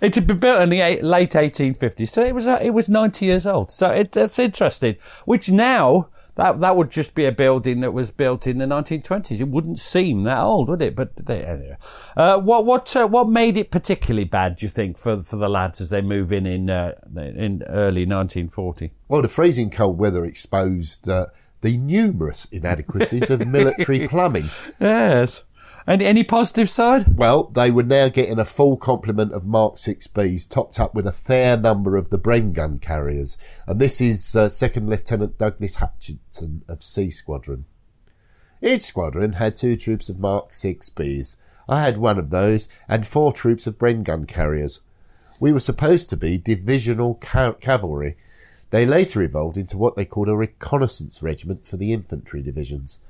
[0.01, 2.89] It had been built in the eight, late 1850s, so it was uh, it was
[2.89, 3.71] 90 years old.
[3.71, 4.95] So it, that's interesting.
[5.25, 9.39] Which now that that would just be a building that was built in the 1920s.
[9.39, 10.95] It wouldn't seem that old, would it?
[10.95, 11.77] But they, anyway.
[12.15, 14.57] uh, what what uh, what made it particularly bad?
[14.57, 18.05] Do you think for for the lads as they move in in uh, in early
[18.05, 18.91] 1940?
[19.07, 21.27] Well, the freezing cold weather exposed uh,
[21.61, 24.45] the numerous inadequacies of military plumbing.
[24.79, 25.45] Yes.
[25.87, 27.15] Any any positive side?
[27.15, 31.11] Well, they were now getting a full complement of Mark 6Bs, topped up with a
[31.11, 33.37] fair number of the Bren gun carriers.
[33.67, 37.65] And this is uh, Second Lieutenant Douglas Hutchison of C Squadron.
[38.63, 41.37] Each squadron had two troops of Mark 6Bs.
[41.69, 44.81] I had one of those, and four troops of Bren gun carriers.
[45.39, 48.17] We were supposed to be divisional ca- cavalry.
[48.71, 53.01] They later evolved into what they called a reconnaissance regiment for the infantry divisions.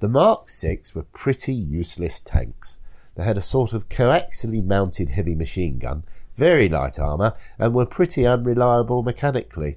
[0.00, 2.80] The Mark VI were pretty useless tanks.
[3.14, 6.02] They had a sort of coaxially mounted heavy machine gun,
[6.36, 9.76] very light armour, and were pretty unreliable mechanically.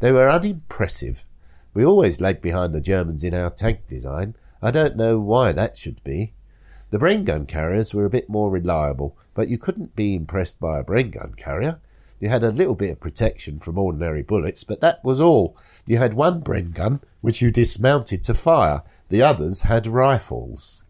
[0.00, 1.26] They were unimpressive.
[1.74, 4.34] We always lagged behind the Germans in our tank design.
[4.62, 6.32] I don't know why that should be.
[6.90, 10.78] The Bren gun carriers were a bit more reliable, but you couldn't be impressed by
[10.78, 11.80] a Bren gun carrier.
[12.18, 15.56] You had a little bit of protection from ordinary bullets, but that was all.
[15.86, 18.82] You had one Bren gun, which you dismounted to fire.
[19.10, 20.86] The others had rifles.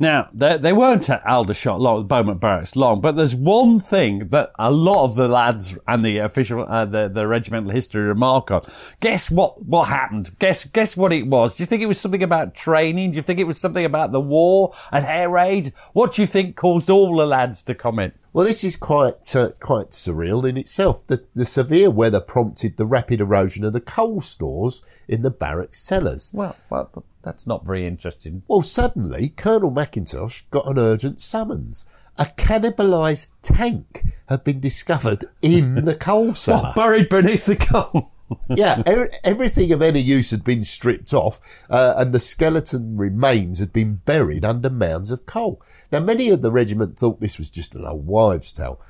[0.00, 4.52] Now, they, they weren't at Aldershot long, Beaumont Barracks long, but there's one thing that
[4.56, 8.62] a lot of the lads and the official, uh, the, the regimental history remark on.
[9.00, 10.30] Guess what, what happened?
[10.38, 11.56] Guess, guess what it was?
[11.56, 13.10] Do you think it was something about training?
[13.10, 15.72] Do you think it was something about the war and air raid?
[15.94, 18.14] What do you think caused all the lads to comment?
[18.32, 21.04] Well, this is quite uh, quite surreal in itself.
[21.08, 25.78] The, the severe weather prompted the rapid erosion of the coal stores in the barracks
[25.78, 26.30] cellars.
[26.32, 28.42] Well, well, that's not very interesting.
[28.48, 31.84] Well, suddenly, Colonel Mackintosh got an urgent summons.
[32.16, 36.72] A cannibalised tank had been discovered in the coal cellar.
[36.74, 38.12] Buried beneath the coal.
[38.48, 43.58] yeah, er- everything of any use had been stripped off, uh, and the skeleton remains
[43.58, 45.62] had been buried under mounds of coal.
[45.92, 48.80] Now, many of the regiment thought this was just an old wives' tale,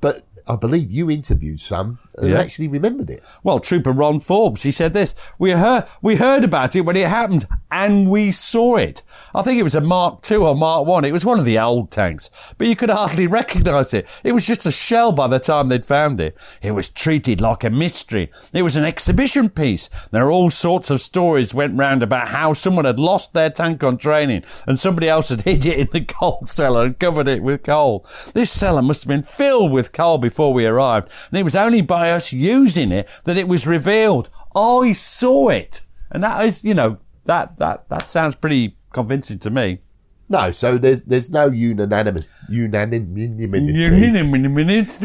[0.00, 2.38] but I believe you interviewed some who Yeah.
[2.40, 3.22] actually remembered it.
[3.42, 5.14] Well, Trooper Ron Forbes, he said this.
[5.38, 9.02] We heard, we heard about it when it happened and we saw it.
[9.34, 11.04] I think it was a Mark II or Mark One.
[11.04, 14.06] It was one of the old tanks, but you could hardly recognise it.
[14.24, 16.36] It was just a shell by the time they'd found it.
[16.62, 18.30] It was treated like a mystery.
[18.52, 19.90] It was an exhibition piece.
[20.12, 23.82] There are all sorts of stories went round about how someone had lost their tank
[23.84, 27.42] on training and somebody else had hid it in the coal cellar and covered it
[27.42, 28.06] with coal.
[28.34, 31.82] This cellar must have been filled with coal before we arrived, and it was only
[31.82, 34.30] by us using it that it was revealed.
[34.54, 35.82] I saw it.
[36.10, 39.80] And that is, you know, that, that, that sounds pretty convincing to me.
[40.30, 43.44] No, so there's there's no unanimous unanimity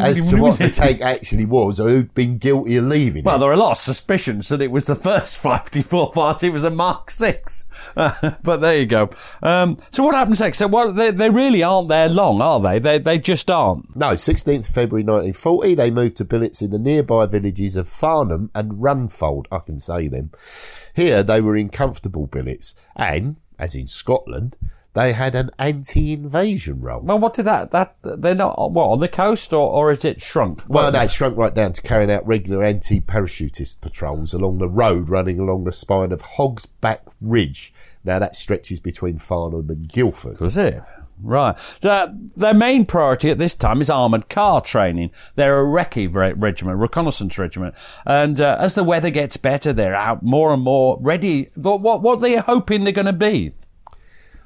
[0.02, 3.40] as to what the tank actually was or who'd been guilty of leaving Well, it.
[3.40, 6.48] there are a lot of suspicions that it was the first 54 party.
[6.48, 7.94] It was a Mark 6.
[7.96, 9.10] Uh, but there you go.
[9.42, 10.58] Um, so what happens next?
[10.58, 12.80] So, well, they, they really aren't there long, are they?
[12.80, 13.96] They, they just aren't.
[13.96, 18.74] No, 16th February 1940, they moved to billets in the nearby villages of Farnham and
[18.74, 19.46] Runfold.
[19.52, 20.32] I can say them.
[20.96, 24.58] Here, they were in comfortable billets, and, as in Scotland,
[24.94, 27.02] they had an anti-invasion role.
[27.02, 30.22] Well, what did that, that, they're not, what, on the coast or, or is it
[30.22, 30.64] shrunk?
[30.68, 35.10] Well, no, it shrunk right down to carrying out regular anti-parachutist patrols along the road
[35.10, 37.74] running along the spine of Hog's Back Ridge.
[38.04, 40.40] Now, that stretches between Farnham and Guildford.
[40.40, 40.82] Was it?
[41.22, 41.56] Right.
[41.82, 45.12] The, their main priority at this time is armoured car training.
[45.36, 47.76] They're a recce re- regiment, reconnaissance regiment.
[48.06, 51.48] And uh, as the weather gets better, they're out more and more ready.
[51.56, 53.54] But what, what are they hoping they're going to be?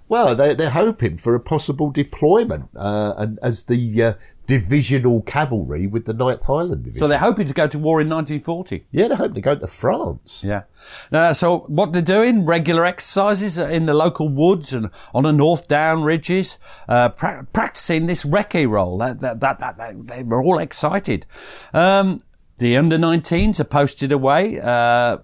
[0.09, 4.13] Well, they're, they're hoping for a possible deployment, uh, and as the uh,
[4.45, 6.99] divisional cavalry with the 9th Highland Division.
[6.99, 8.85] So they're hoping to go to war in 1940.
[8.91, 10.45] yeah, they're hoping to go to France.
[10.47, 10.63] Yeah.
[11.11, 15.67] Uh, so what they're doing, regular exercises in the local woods and on the North
[15.67, 18.97] Down ridges, uh, pra- practicing this recce role.
[18.99, 21.25] That, that, that, that, that- they were all excited.
[21.73, 22.19] Um,
[22.59, 25.17] the under 19s are posted away, uh,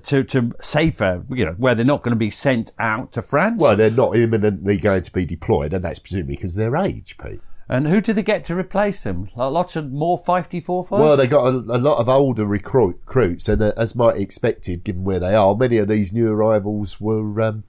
[0.00, 3.60] to, to safer, you know, where they're not going to be sent out to France.
[3.60, 7.16] Well, they're not imminently going to be deployed, and that's presumably because of their age,
[7.18, 7.40] Pete.
[7.68, 9.28] and who do they get to replace them?
[9.36, 10.90] Lots of more Fife and Forfars?
[11.00, 14.22] Well, they got a, a lot of older recruit, recruits, and uh, as might be
[14.22, 17.64] expected, given where they are, many of these new arrivals were um,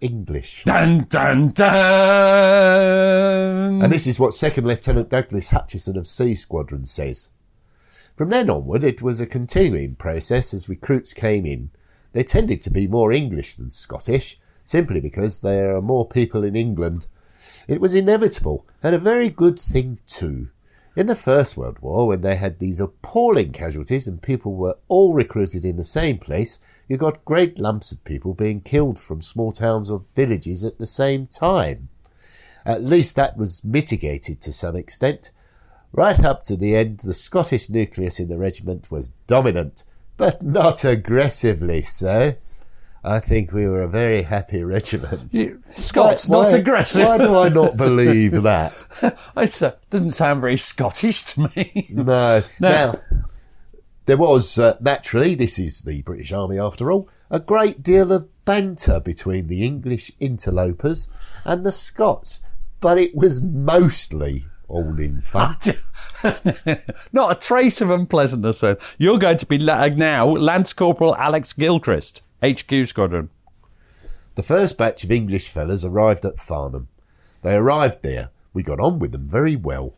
[0.00, 0.64] English.
[0.64, 1.50] Dun, dun,
[2.88, 3.82] dun!
[3.82, 7.32] And this is what Second Lieutenant Douglas Hutchison of C Squadron says.
[8.18, 11.70] From then onward, it was a continuing process as recruits came in.
[12.12, 16.56] They tended to be more English than Scottish, simply because there are more people in
[16.56, 17.06] England.
[17.68, 20.48] It was inevitable, and a very good thing too.
[20.96, 25.14] In the First World War, when they had these appalling casualties and people were all
[25.14, 26.58] recruited in the same place,
[26.88, 30.88] you got great lumps of people being killed from small towns or villages at the
[30.88, 31.88] same time.
[32.66, 35.30] At least that was mitigated to some extent.
[35.92, 39.84] Right up to the end, the Scottish nucleus in the regiment was dominant,
[40.16, 42.34] but not aggressively so.
[43.04, 45.34] I think we were a very happy regiment.
[45.66, 47.04] Scots, Why- not why- aggressive.
[47.06, 48.72] Why do I not believe that?
[49.36, 51.86] It uh, doesn't sound very Scottish to me.
[51.90, 52.42] No.
[52.60, 52.68] No.
[52.70, 52.94] Now,
[54.06, 58.28] there was, uh, naturally, this is the British Army after all, a great deal of
[58.44, 61.10] banter between the English interlopers
[61.44, 62.42] and the Scots,
[62.80, 65.56] but it was mostly all in fun.
[67.12, 68.60] Not a trace of unpleasantness.
[68.60, 73.30] Then you're going to be la- uh, now Lance Corporal Alex Gilchrist, HQ Squadron.
[74.34, 76.88] The first batch of English fellas arrived at Farnham.
[77.42, 78.30] They arrived there.
[78.52, 79.94] We got on with them very well.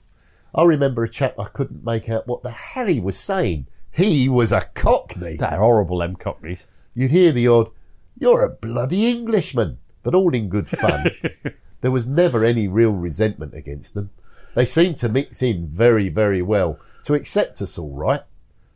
[0.54, 3.66] I remember a chap I couldn't make out what the hell he was saying.
[3.92, 5.36] He was a cockney.
[5.36, 6.66] They're horrible, them cockneys.
[6.94, 7.70] You'd hear the odd,
[8.18, 11.10] you're a bloody Englishman, but all in good fun.
[11.80, 14.10] there was never any real resentment against them.
[14.54, 18.22] They seemed to mix in very, very well, to accept us all right.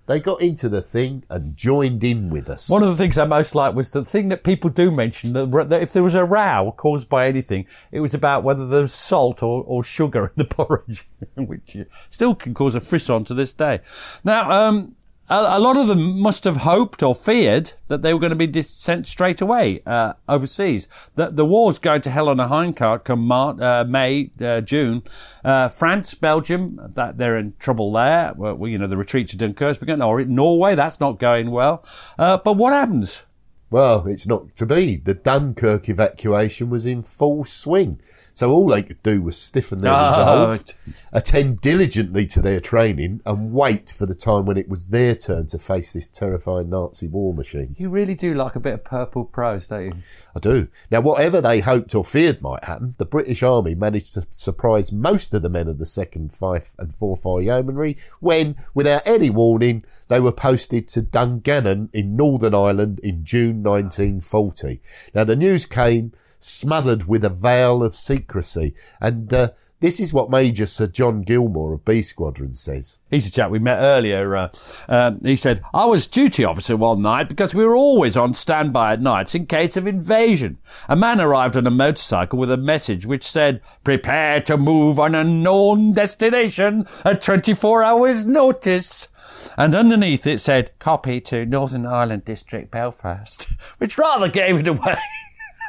[0.07, 2.69] They got into the thing and joined in with us.
[2.69, 5.81] One of the things I most liked was the thing that people do mention that,
[5.81, 9.43] if there was a row caused by anything, it was about whether there was salt
[9.43, 11.05] or, or sugar in the porridge,
[11.37, 11.77] which
[12.11, 13.81] still can cause a frisson to this day.
[14.23, 14.95] Now, um,
[15.29, 18.63] a, lot of them must have hoped or feared that they were going to be
[18.63, 21.11] sent straight away uh, overseas.
[21.15, 25.03] That the war's going to hell on a hindcart come Mar- uh, May, uh, June.
[25.45, 28.35] Uh, France, Belgium, that they're in trouble there.
[28.37, 30.03] Well, you know, the retreat to begun.
[30.03, 31.85] Or Norway, that's not going well.
[32.19, 33.25] Uh, but what happens?
[33.71, 34.97] Well, it's not to be.
[34.97, 38.01] The Dunkirk evacuation was in full swing.
[38.35, 43.23] So all they could do was stiffen their Oh, resolve, attend diligently to their training,
[43.25, 47.07] and wait for the time when it was their turn to face this terrifying Nazi
[47.07, 47.77] war machine.
[47.79, 49.95] You really do like a bit of purple prose, don't you?
[50.35, 50.69] I do.
[50.91, 55.33] Now, whatever they hoped or feared might happen, the British Army managed to surprise most
[55.33, 60.19] of the men of the 2nd, Fife and Forfar Yeomanry when, without any warning, they
[60.19, 64.81] were posted to Dungannon in Northern Ireland in June 1940.
[65.15, 66.13] Now, the news came
[66.45, 69.49] smothered with a veil of secrecy, and uh,
[69.85, 73.01] this is what Major Sir John Gilmour of B Squadron says.
[73.11, 74.35] He's a chap we met earlier.
[74.35, 74.49] Uh,
[74.89, 78.95] um, he said, I was duty officer one night because we were always on standby
[78.95, 80.57] at nights in case of invasion.
[80.89, 85.15] A man arrived on a motorcycle with a message which said, prepare to move on
[85.15, 89.09] a known destination at 24 hours notice.
[89.59, 94.97] And underneath it said, copy to Northern Ireland District, Belfast, which rather gave it away.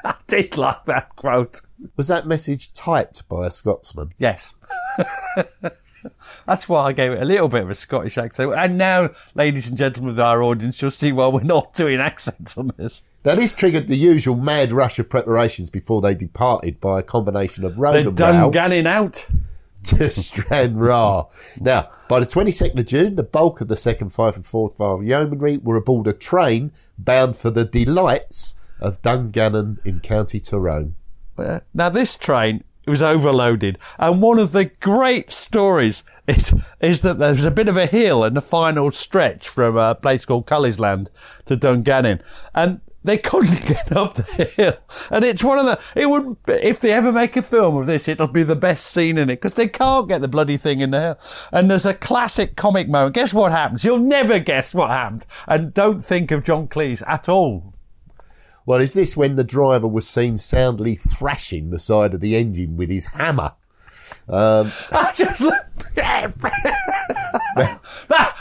[0.09, 1.61] I did like that quote.
[1.97, 4.13] Was that message typed by a Scotsman?
[4.19, 4.53] Yes.
[6.45, 8.53] That's why I gave it a little bit of a Scottish accent.
[8.53, 12.55] And now, ladies and gentlemen of our audience, you'll see why we're not doing accents
[12.55, 13.01] on this.
[13.23, 17.63] Now, this triggered the usual mad rush of preparations before they departed by a combination
[17.63, 19.27] of road They're and rail Dungannon out.
[19.85, 21.23] to Stranraer.
[21.61, 25.57] Now, by the 22nd of June, the bulk of the 2nd, Fife and Forfar Yeomanry
[25.57, 30.95] were aboard a train bound for the delights of Dungannon in County Tyrone.
[31.73, 33.77] Now, this train was overloaded.
[33.97, 38.23] And one of the great stories is, is that there's a bit of a hill
[38.23, 41.09] in the final stretch from a place called Coalisland
[41.45, 42.21] to Dungannon.
[42.53, 44.77] And they couldn't get up the hill.
[45.11, 48.07] And it's one of the, it would, if they ever make a film of this,
[48.07, 50.91] it'll be the best scene in it because they can't get the bloody thing in
[50.91, 51.17] the hill.
[51.51, 53.15] And there's a classic comic moment.
[53.15, 53.83] Guess what happens?
[53.83, 55.25] You'll never guess what happened.
[55.47, 57.74] And don't think of John Cleese at all.
[58.65, 62.77] Well, is this when the driver was seen soundly thrashing the side of the engine
[62.77, 63.53] with his hammer?
[64.27, 65.43] Um, I just,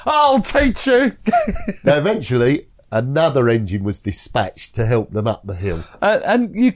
[0.07, 1.12] I'll teach you.
[1.85, 5.85] now, eventually, another engine was dispatched to help them up the hill.
[6.01, 6.72] Uh, and you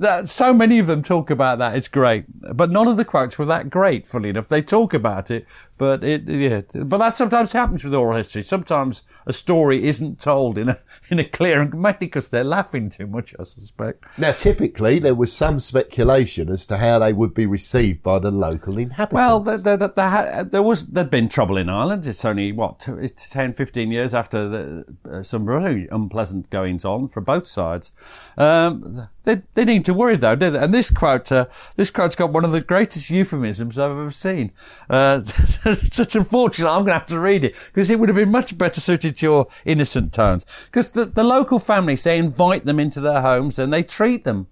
[0.00, 1.76] that so many of them talk about that.
[1.76, 2.24] It's great,
[2.56, 4.06] but none of the quotes were that great.
[4.06, 5.46] Funny enough, they talk about it,
[5.78, 6.62] but it yeah.
[6.74, 8.42] But that sometimes happens with oral history.
[8.42, 10.78] Sometimes a story isn't told in a
[11.10, 13.34] in a clear and mainly because they're laughing too much.
[13.38, 14.04] I suspect.
[14.18, 18.30] Now, typically, there was some speculation as to how they would be received by the
[18.30, 19.14] local inhabitants.
[19.14, 22.06] Well, there, there, there, ha- there was there'd been trouble in Ireland.
[22.06, 27.08] It's only what it's 10, 15 years after the, uh, some really unpleasant goings on
[27.08, 27.92] for both sides.
[28.38, 30.58] Um, they, they need to worry though, do they?
[30.58, 31.46] And this quote, uh,
[31.76, 34.52] this quote's got one of the greatest euphemisms I've ever seen.
[34.88, 38.30] Uh, such unfortunate, I'm going to have to read it because it would have been
[38.30, 40.46] much better suited to your innocent tones.
[40.66, 44.46] Because the, the local families, they invite them into their homes and they treat them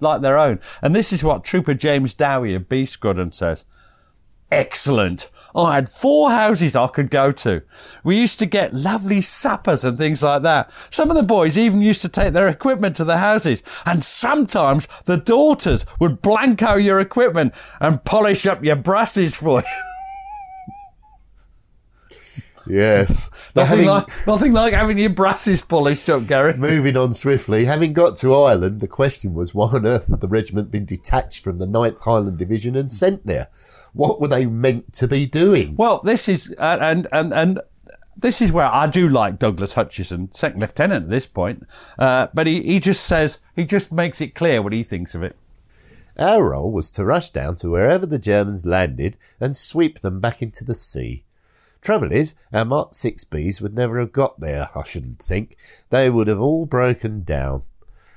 [0.00, 0.60] like their own.
[0.80, 3.64] And this is what Trooper James Dowie of B Squadron says.
[4.50, 5.30] Excellent.
[5.54, 7.62] I had four houses I could go to.
[8.02, 10.72] We used to get lovely suppers and things like that.
[10.90, 13.62] Some of the boys even used to take their equipment to the houses.
[13.84, 19.82] And sometimes the daughters would blanco your equipment and polish up your brushes for you.
[22.66, 23.30] yes.
[23.54, 26.54] Nothing, having- like, nothing like having your brushes polished up, Gary.
[26.54, 30.28] Moving on swiftly, having got to Ireland, the question was why on earth had the
[30.28, 33.48] regiment been detached from the 9th Highland Division and sent there?
[33.92, 35.76] What were they meant to be doing?
[35.76, 37.60] Well, this is uh, and and and
[38.16, 41.66] this is where I do like Douglas Hutchison, second lieutenant at this point.
[41.98, 45.22] Uh, but he, he just says he just makes it clear what he thinks of
[45.22, 45.36] it.
[46.18, 50.42] Our role was to rush down to wherever the Germans landed and sweep them back
[50.42, 51.24] into the sea.
[51.80, 55.56] Trouble is, our Mark 6Bs would never have got there, I shouldn't think.
[55.90, 57.62] They would have all broken down.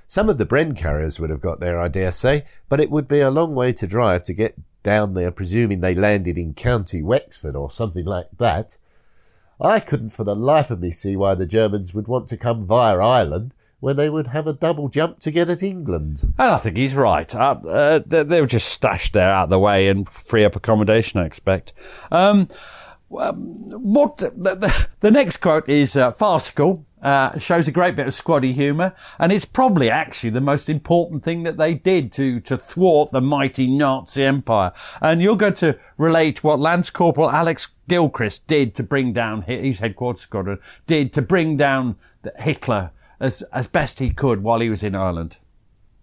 [0.06, 3.08] Some of the Bren carriers would have got there, I dare say, but it would
[3.08, 4.56] be a long way to drive to get
[4.86, 8.78] down there, presuming they landed in County Wexford or something like that.
[9.60, 12.66] I couldn't for the life of me see why the Germans would want to come
[12.66, 16.22] via Ireland when they would have a double jump to get at England.
[16.24, 17.34] And I think he's right.
[17.36, 20.56] Uh, uh, they, they were just stashed there out of the way and free up
[20.56, 21.74] accommodation, I expect.
[22.12, 22.48] Um,
[23.12, 23.38] um,
[23.94, 26.86] what the, the, the next quote is uh, farcical.
[27.02, 31.24] Uh, shows a great bit of squaddy humour, and it's probably actually the most important
[31.24, 34.72] thing that they did to to thwart the mighty Nazi Empire.
[35.02, 39.78] And you're going to relate what Lance Corporal Alex Gilchrist did to bring down his
[39.78, 41.96] headquarters squadron, did to bring down
[42.40, 42.90] Hitler
[43.20, 45.38] as as best he could while he was in Ireland.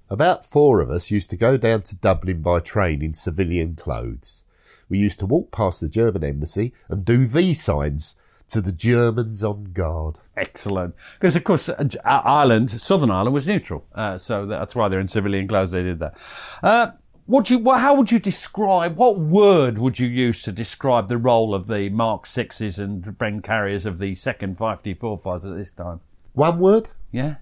[0.09, 4.45] About four of us used to go down to Dublin by train in civilian clothes.
[4.93, 9.43] We used to walk past the German embassy and do V signs to the Germans
[9.43, 10.19] on guard.
[10.37, 10.95] Excellent.
[11.15, 13.87] Because, of course, uh, Ireland, Southern Ireland was neutral.
[13.95, 15.71] Uh, so that's why they're in civilian clothes.
[15.71, 16.19] They did that.
[16.63, 16.91] Uh,
[17.25, 21.17] what you, what, how would you describe, what word would you use to describe the
[21.17, 25.71] role of the Mark 6s and Bren carriers of the second 5D4 fighters at this
[25.71, 26.01] time?
[26.35, 26.91] One word?
[27.11, 27.37] Yeah?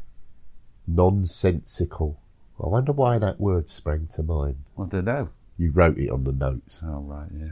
[0.87, 2.21] Nonsensical.
[2.63, 4.59] I wonder why that word sprang to mind.
[4.79, 5.31] I don't know.
[5.61, 6.83] You wrote it on the notes.
[6.87, 7.51] Oh, right, yeah.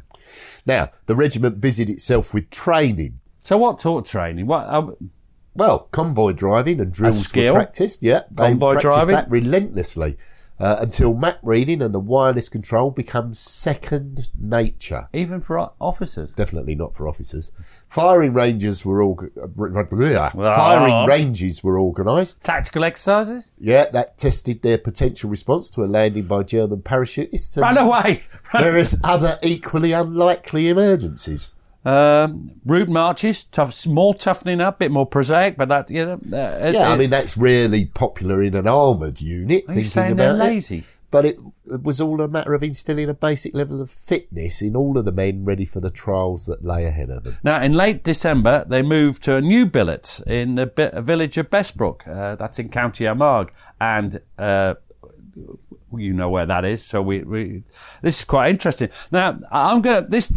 [0.65, 3.21] Now, the regiment busied itself with training.
[3.39, 4.47] So what taught training?
[4.47, 4.93] What, uh,
[5.55, 7.53] Well, convoy driving and drills skill?
[7.53, 8.03] were practiced.
[8.03, 9.15] Yeah, they Convoy practiced driving?
[9.15, 10.17] that relentlessly
[10.61, 15.09] uh, until map reading and the wireless control becomes second nature.
[15.13, 16.35] even for officers?
[16.35, 17.53] Definitely not for officers.
[17.89, 19.19] Firing ranges were all
[20.35, 22.45] firing ranges were organised.
[22.45, 23.51] Tactical exercises?
[23.59, 27.61] Yeah, that tested their potential response to a landing by German parachutists.
[27.61, 28.23] Run away!
[28.53, 31.55] Various other equally unlikely emergencies.
[31.85, 36.13] Um, route marches, tough, more toughening up, bit more prosaic, but that, you know.
[36.15, 39.65] Uh, Yeah, I mean that's really popular in an armoured unit.
[39.69, 40.51] Are you saying they're about it.
[40.51, 40.83] lazy?
[41.11, 44.77] But it, it was all a matter of instilling a basic level of fitness in
[44.77, 47.39] all of the men ready for the trials that lay ahead of them.
[47.43, 51.49] Now, in late December, they moved to a new billet in the bi- village of
[51.49, 52.07] Bessbrook.
[52.07, 53.51] Uh, that's in County Armagh.
[53.81, 54.75] And, uh,
[55.97, 56.85] you know where that is.
[56.85, 57.63] So we, we
[58.03, 58.91] this is quite interesting.
[59.11, 60.29] Now, I'm going to, this,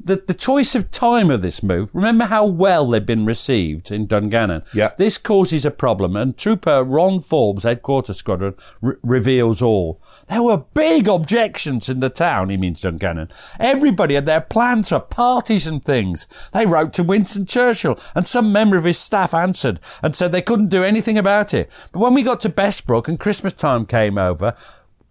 [0.00, 4.06] the, the choice of time of this move, remember how well they've been received in
[4.06, 4.62] Dungannon?
[4.72, 4.92] Yeah.
[4.96, 10.00] This causes a problem, and Trooper Ron Forbes, headquarters squadron, re- reveals all.
[10.28, 13.28] There were big objections in the town, he means Dungannon.
[13.58, 16.26] Everybody had their plans for parties and things.
[16.52, 20.42] They wrote to Winston Churchill, and some member of his staff answered and said they
[20.42, 21.70] couldn't do anything about it.
[21.92, 24.54] But when we got to Bessbrook and Christmas time came over,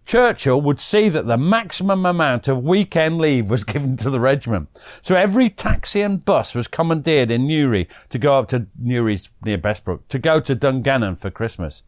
[0.08, 4.70] Churchill would see that the maximum amount of weekend leave was given to the regiment.
[5.02, 9.58] So every taxi and bus was commandeered in Newry to go up to Newry's near
[9.58, 11.82] Bessbrook, to go to Dungannon for Christmas.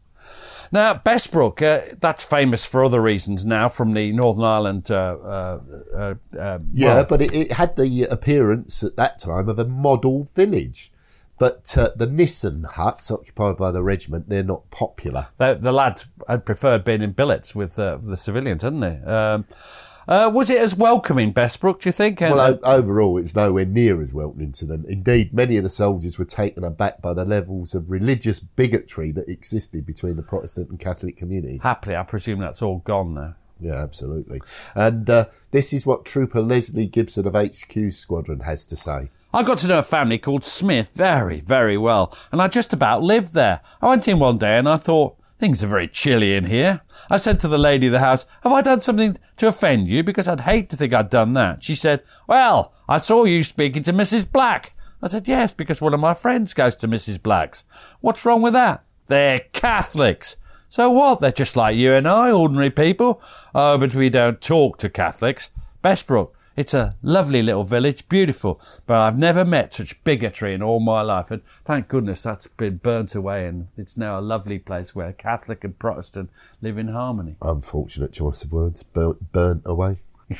[0.71, 4.91] Now, Bessbrook, uh, that's famous for other reasons now from the Northern Ireland.
[4.91, 5.59] Uh, uh,
[5.91, 9.65] uh, uh, Yeah, well, but it, it had the appearance at that time of a
[9.65, 10.90] model village.
[11.41, 15.25] But uh, the Nissen huts occupied by the regiment, they're not popular.
[15.39, 19.01] the, the lads had preferred being in billets with uh, the civilians, hadn't they?
[19.01, 19.45] Um,
[20.07, 22.21] uh, was it as welcoming, Bessbrook, do you think?
[22.21, 24.85] And, Well, o- overall, it's nowhere near as welcoming to them.
[24.87, 29.27] Indeed, many of the soldiers were taken aback by the levels of religious bigotry that
[29.27, 31.63] existed between the Protestant and Catholic communities.
[31.63, 33.33] happily, I presume that's all gone now.
[33.59, 34.41] Yeah, absolutely.
[34.75, 39.09] And uh, this is what Trooper Leslie Gibson of HQ Squadron has to say.
[39.33, 43.01] I got to know a family called Smith very, very well, and I just about
[43.01, 43.61] lived there.
[43.81, 46.81] I went in one day and I thought, things are very chilly in here.
[47.09, 50.03] I said to the lady of the house, have I done something to offend you?
[50.03, 51.63] Because I'd hate to think I'd done that.
[51.63, 54.31] She said, well, I saw you speaking to Mrs.
[54.31, 54.73] Black.
[55.01, 57.21] I said, yes, because one of my friends goes to Mrs.
[57.21, 57.63] Black's.
[58.01, 58.83] What's wrong with that?
[59.07, 60.37] They're Catholics.
[60.69, 61.21] So what?
[61.21, 63.19] They're just like you and I, ordinary people.
[63.55, 65.49] Oh, but we don't talk to Catholics.
[65.83, 70.79] Bessbrook, it's a lovely little village, beautiful, but I've never met such bigotry in all
[70.79, 71.31] my life.
[71.31, 75.63] And thank goodness that's been burnt away and it's now a lovely place where Catholic
[75.63, 76.29] and Protestant
[76.61, 77.35] live in harmony.
[77.41, 79.97] Unfortunate choice of words, burnt, burnt away.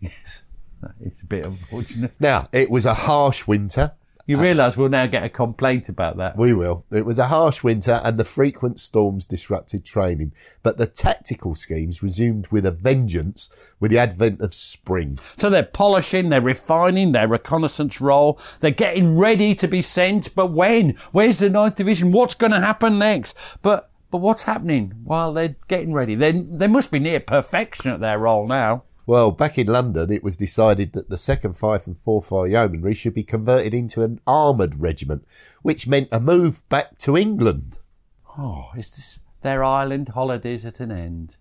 [0.00, 0.44] Yes,
[0.80, 2.12] that is a bit unfortunate.
[2.18, 3.92] Now, it was a harsh winter.
[4.30, 6.36] You realise we'll now get a complaint about that.
[6.36, 6.84] We will.
[6.92, 12.00] It was a harsh winter and the frequent storms disrupted training, but the tactical schemes
[12.00, 15.18] resumed with a vengeance with the advent of spring.
[15.34, 20.52] So they're polishing, they're refining their reconnaissance role, they're getting ready to be sent, but
[20.52, 20.90] when?
[21.10, 22.12] Where's the 9th Division?
[22.12, 23.36] What's going to happen next?
[23.62, 26.14] But, but what's happening while they're getting ready?
[26.14, 28.84] They, they must be near perfection at their role now.
[29.10, 33.12] Well, back in London, it was decided that the 2nd Fife and Forfar Yeomanry should
[33.12, 35.26] be converted into an armoured regiment,
[35.62, 37.80] which meant a move back to England.
[38.38, 41.38] Oh, is this their island holidays at an end?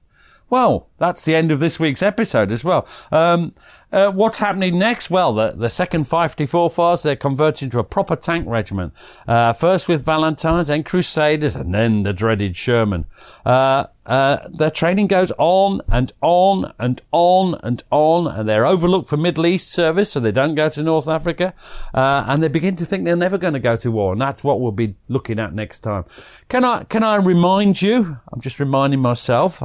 [0.50, 2.88] Well, that's the end of this week's episode as well.
[3.12, 3.54] Um,
[3.92, 5.10] uh, what's happening next?
[5.10, 8.94] Well, the, the second 54 Fires, they're converted into a proper tank regiment.
[9.28, 13.06] Uh, first with Valentines, then Crusaders, and then the dreaded Sherman.
[13.46, 19.10] Uh, uh, their training goes on and on and on and on, and they're overlooked
[19.10, 21.54] for Middle East service, so they don't go to North Africa,
[21.94, 24.44] uh, and they begin to think they're never going to go to war, and that's
[24.44, 26.06] what we'll be looking at next time.
[26.48, 28.18] Can I can I remind you?
[28.34, 29.62] I'm just reminding myself.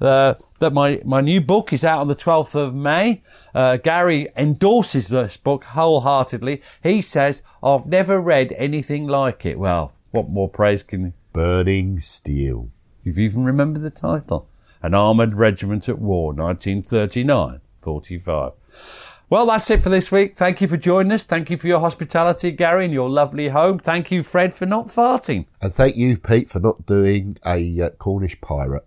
[0.00, 3.22] Uh, that my, my new book is out on the 12th of May.
[3.54, 6.62] Uh, Gary endorses this book wholeheartedly.
[6.82, 9.58] He says, I've never read anything like it.
[9.58, 11.12] Well, what more praise can you?
[11.32, 12.70] Burning Steel.
[13.02, 14.48] You've even remembered the title.
[14.82, 18.52] An Armoured Regiment at War, 1939-45.
[19.30, 20.36] Well, that's it for this week.
[20.36, 21.24] Thank you for joining us.
[21.24, 23.78] Thank you for your hospitality, Gary, in your lovely home.
[23.78, 25.44] Thank you, Fred, for not farting.
[25.60, 28.86] And thank you, Pete, for not doing a uh, Cornish pirate.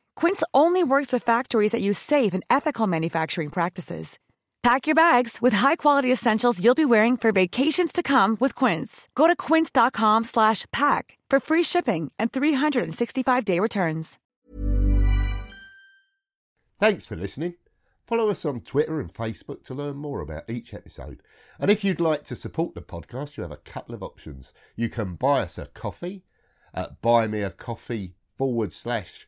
[0.15, 4.17] Quince only works with factories that use safe and ethical manufacturing practices.
[4.63, 9.09] Pack your bags with high-quality essentials you'll be wearing for vacations to come with Quince.
[9.15, 14.19] Go to quince.com slash pack for free shipping and 365-day returns.
[16.79, 17.55] Thanks for listening.
[18.05, 21.23] Follow us on Twitter and Facebook to learn more about each episode.
[21.59, 24.53] And if you'd like to support the podcast, you have a couple of options.
[24.75, 26.23] You can buy us a coffee
[26.73, 29.27] at buymeacoffee forward slash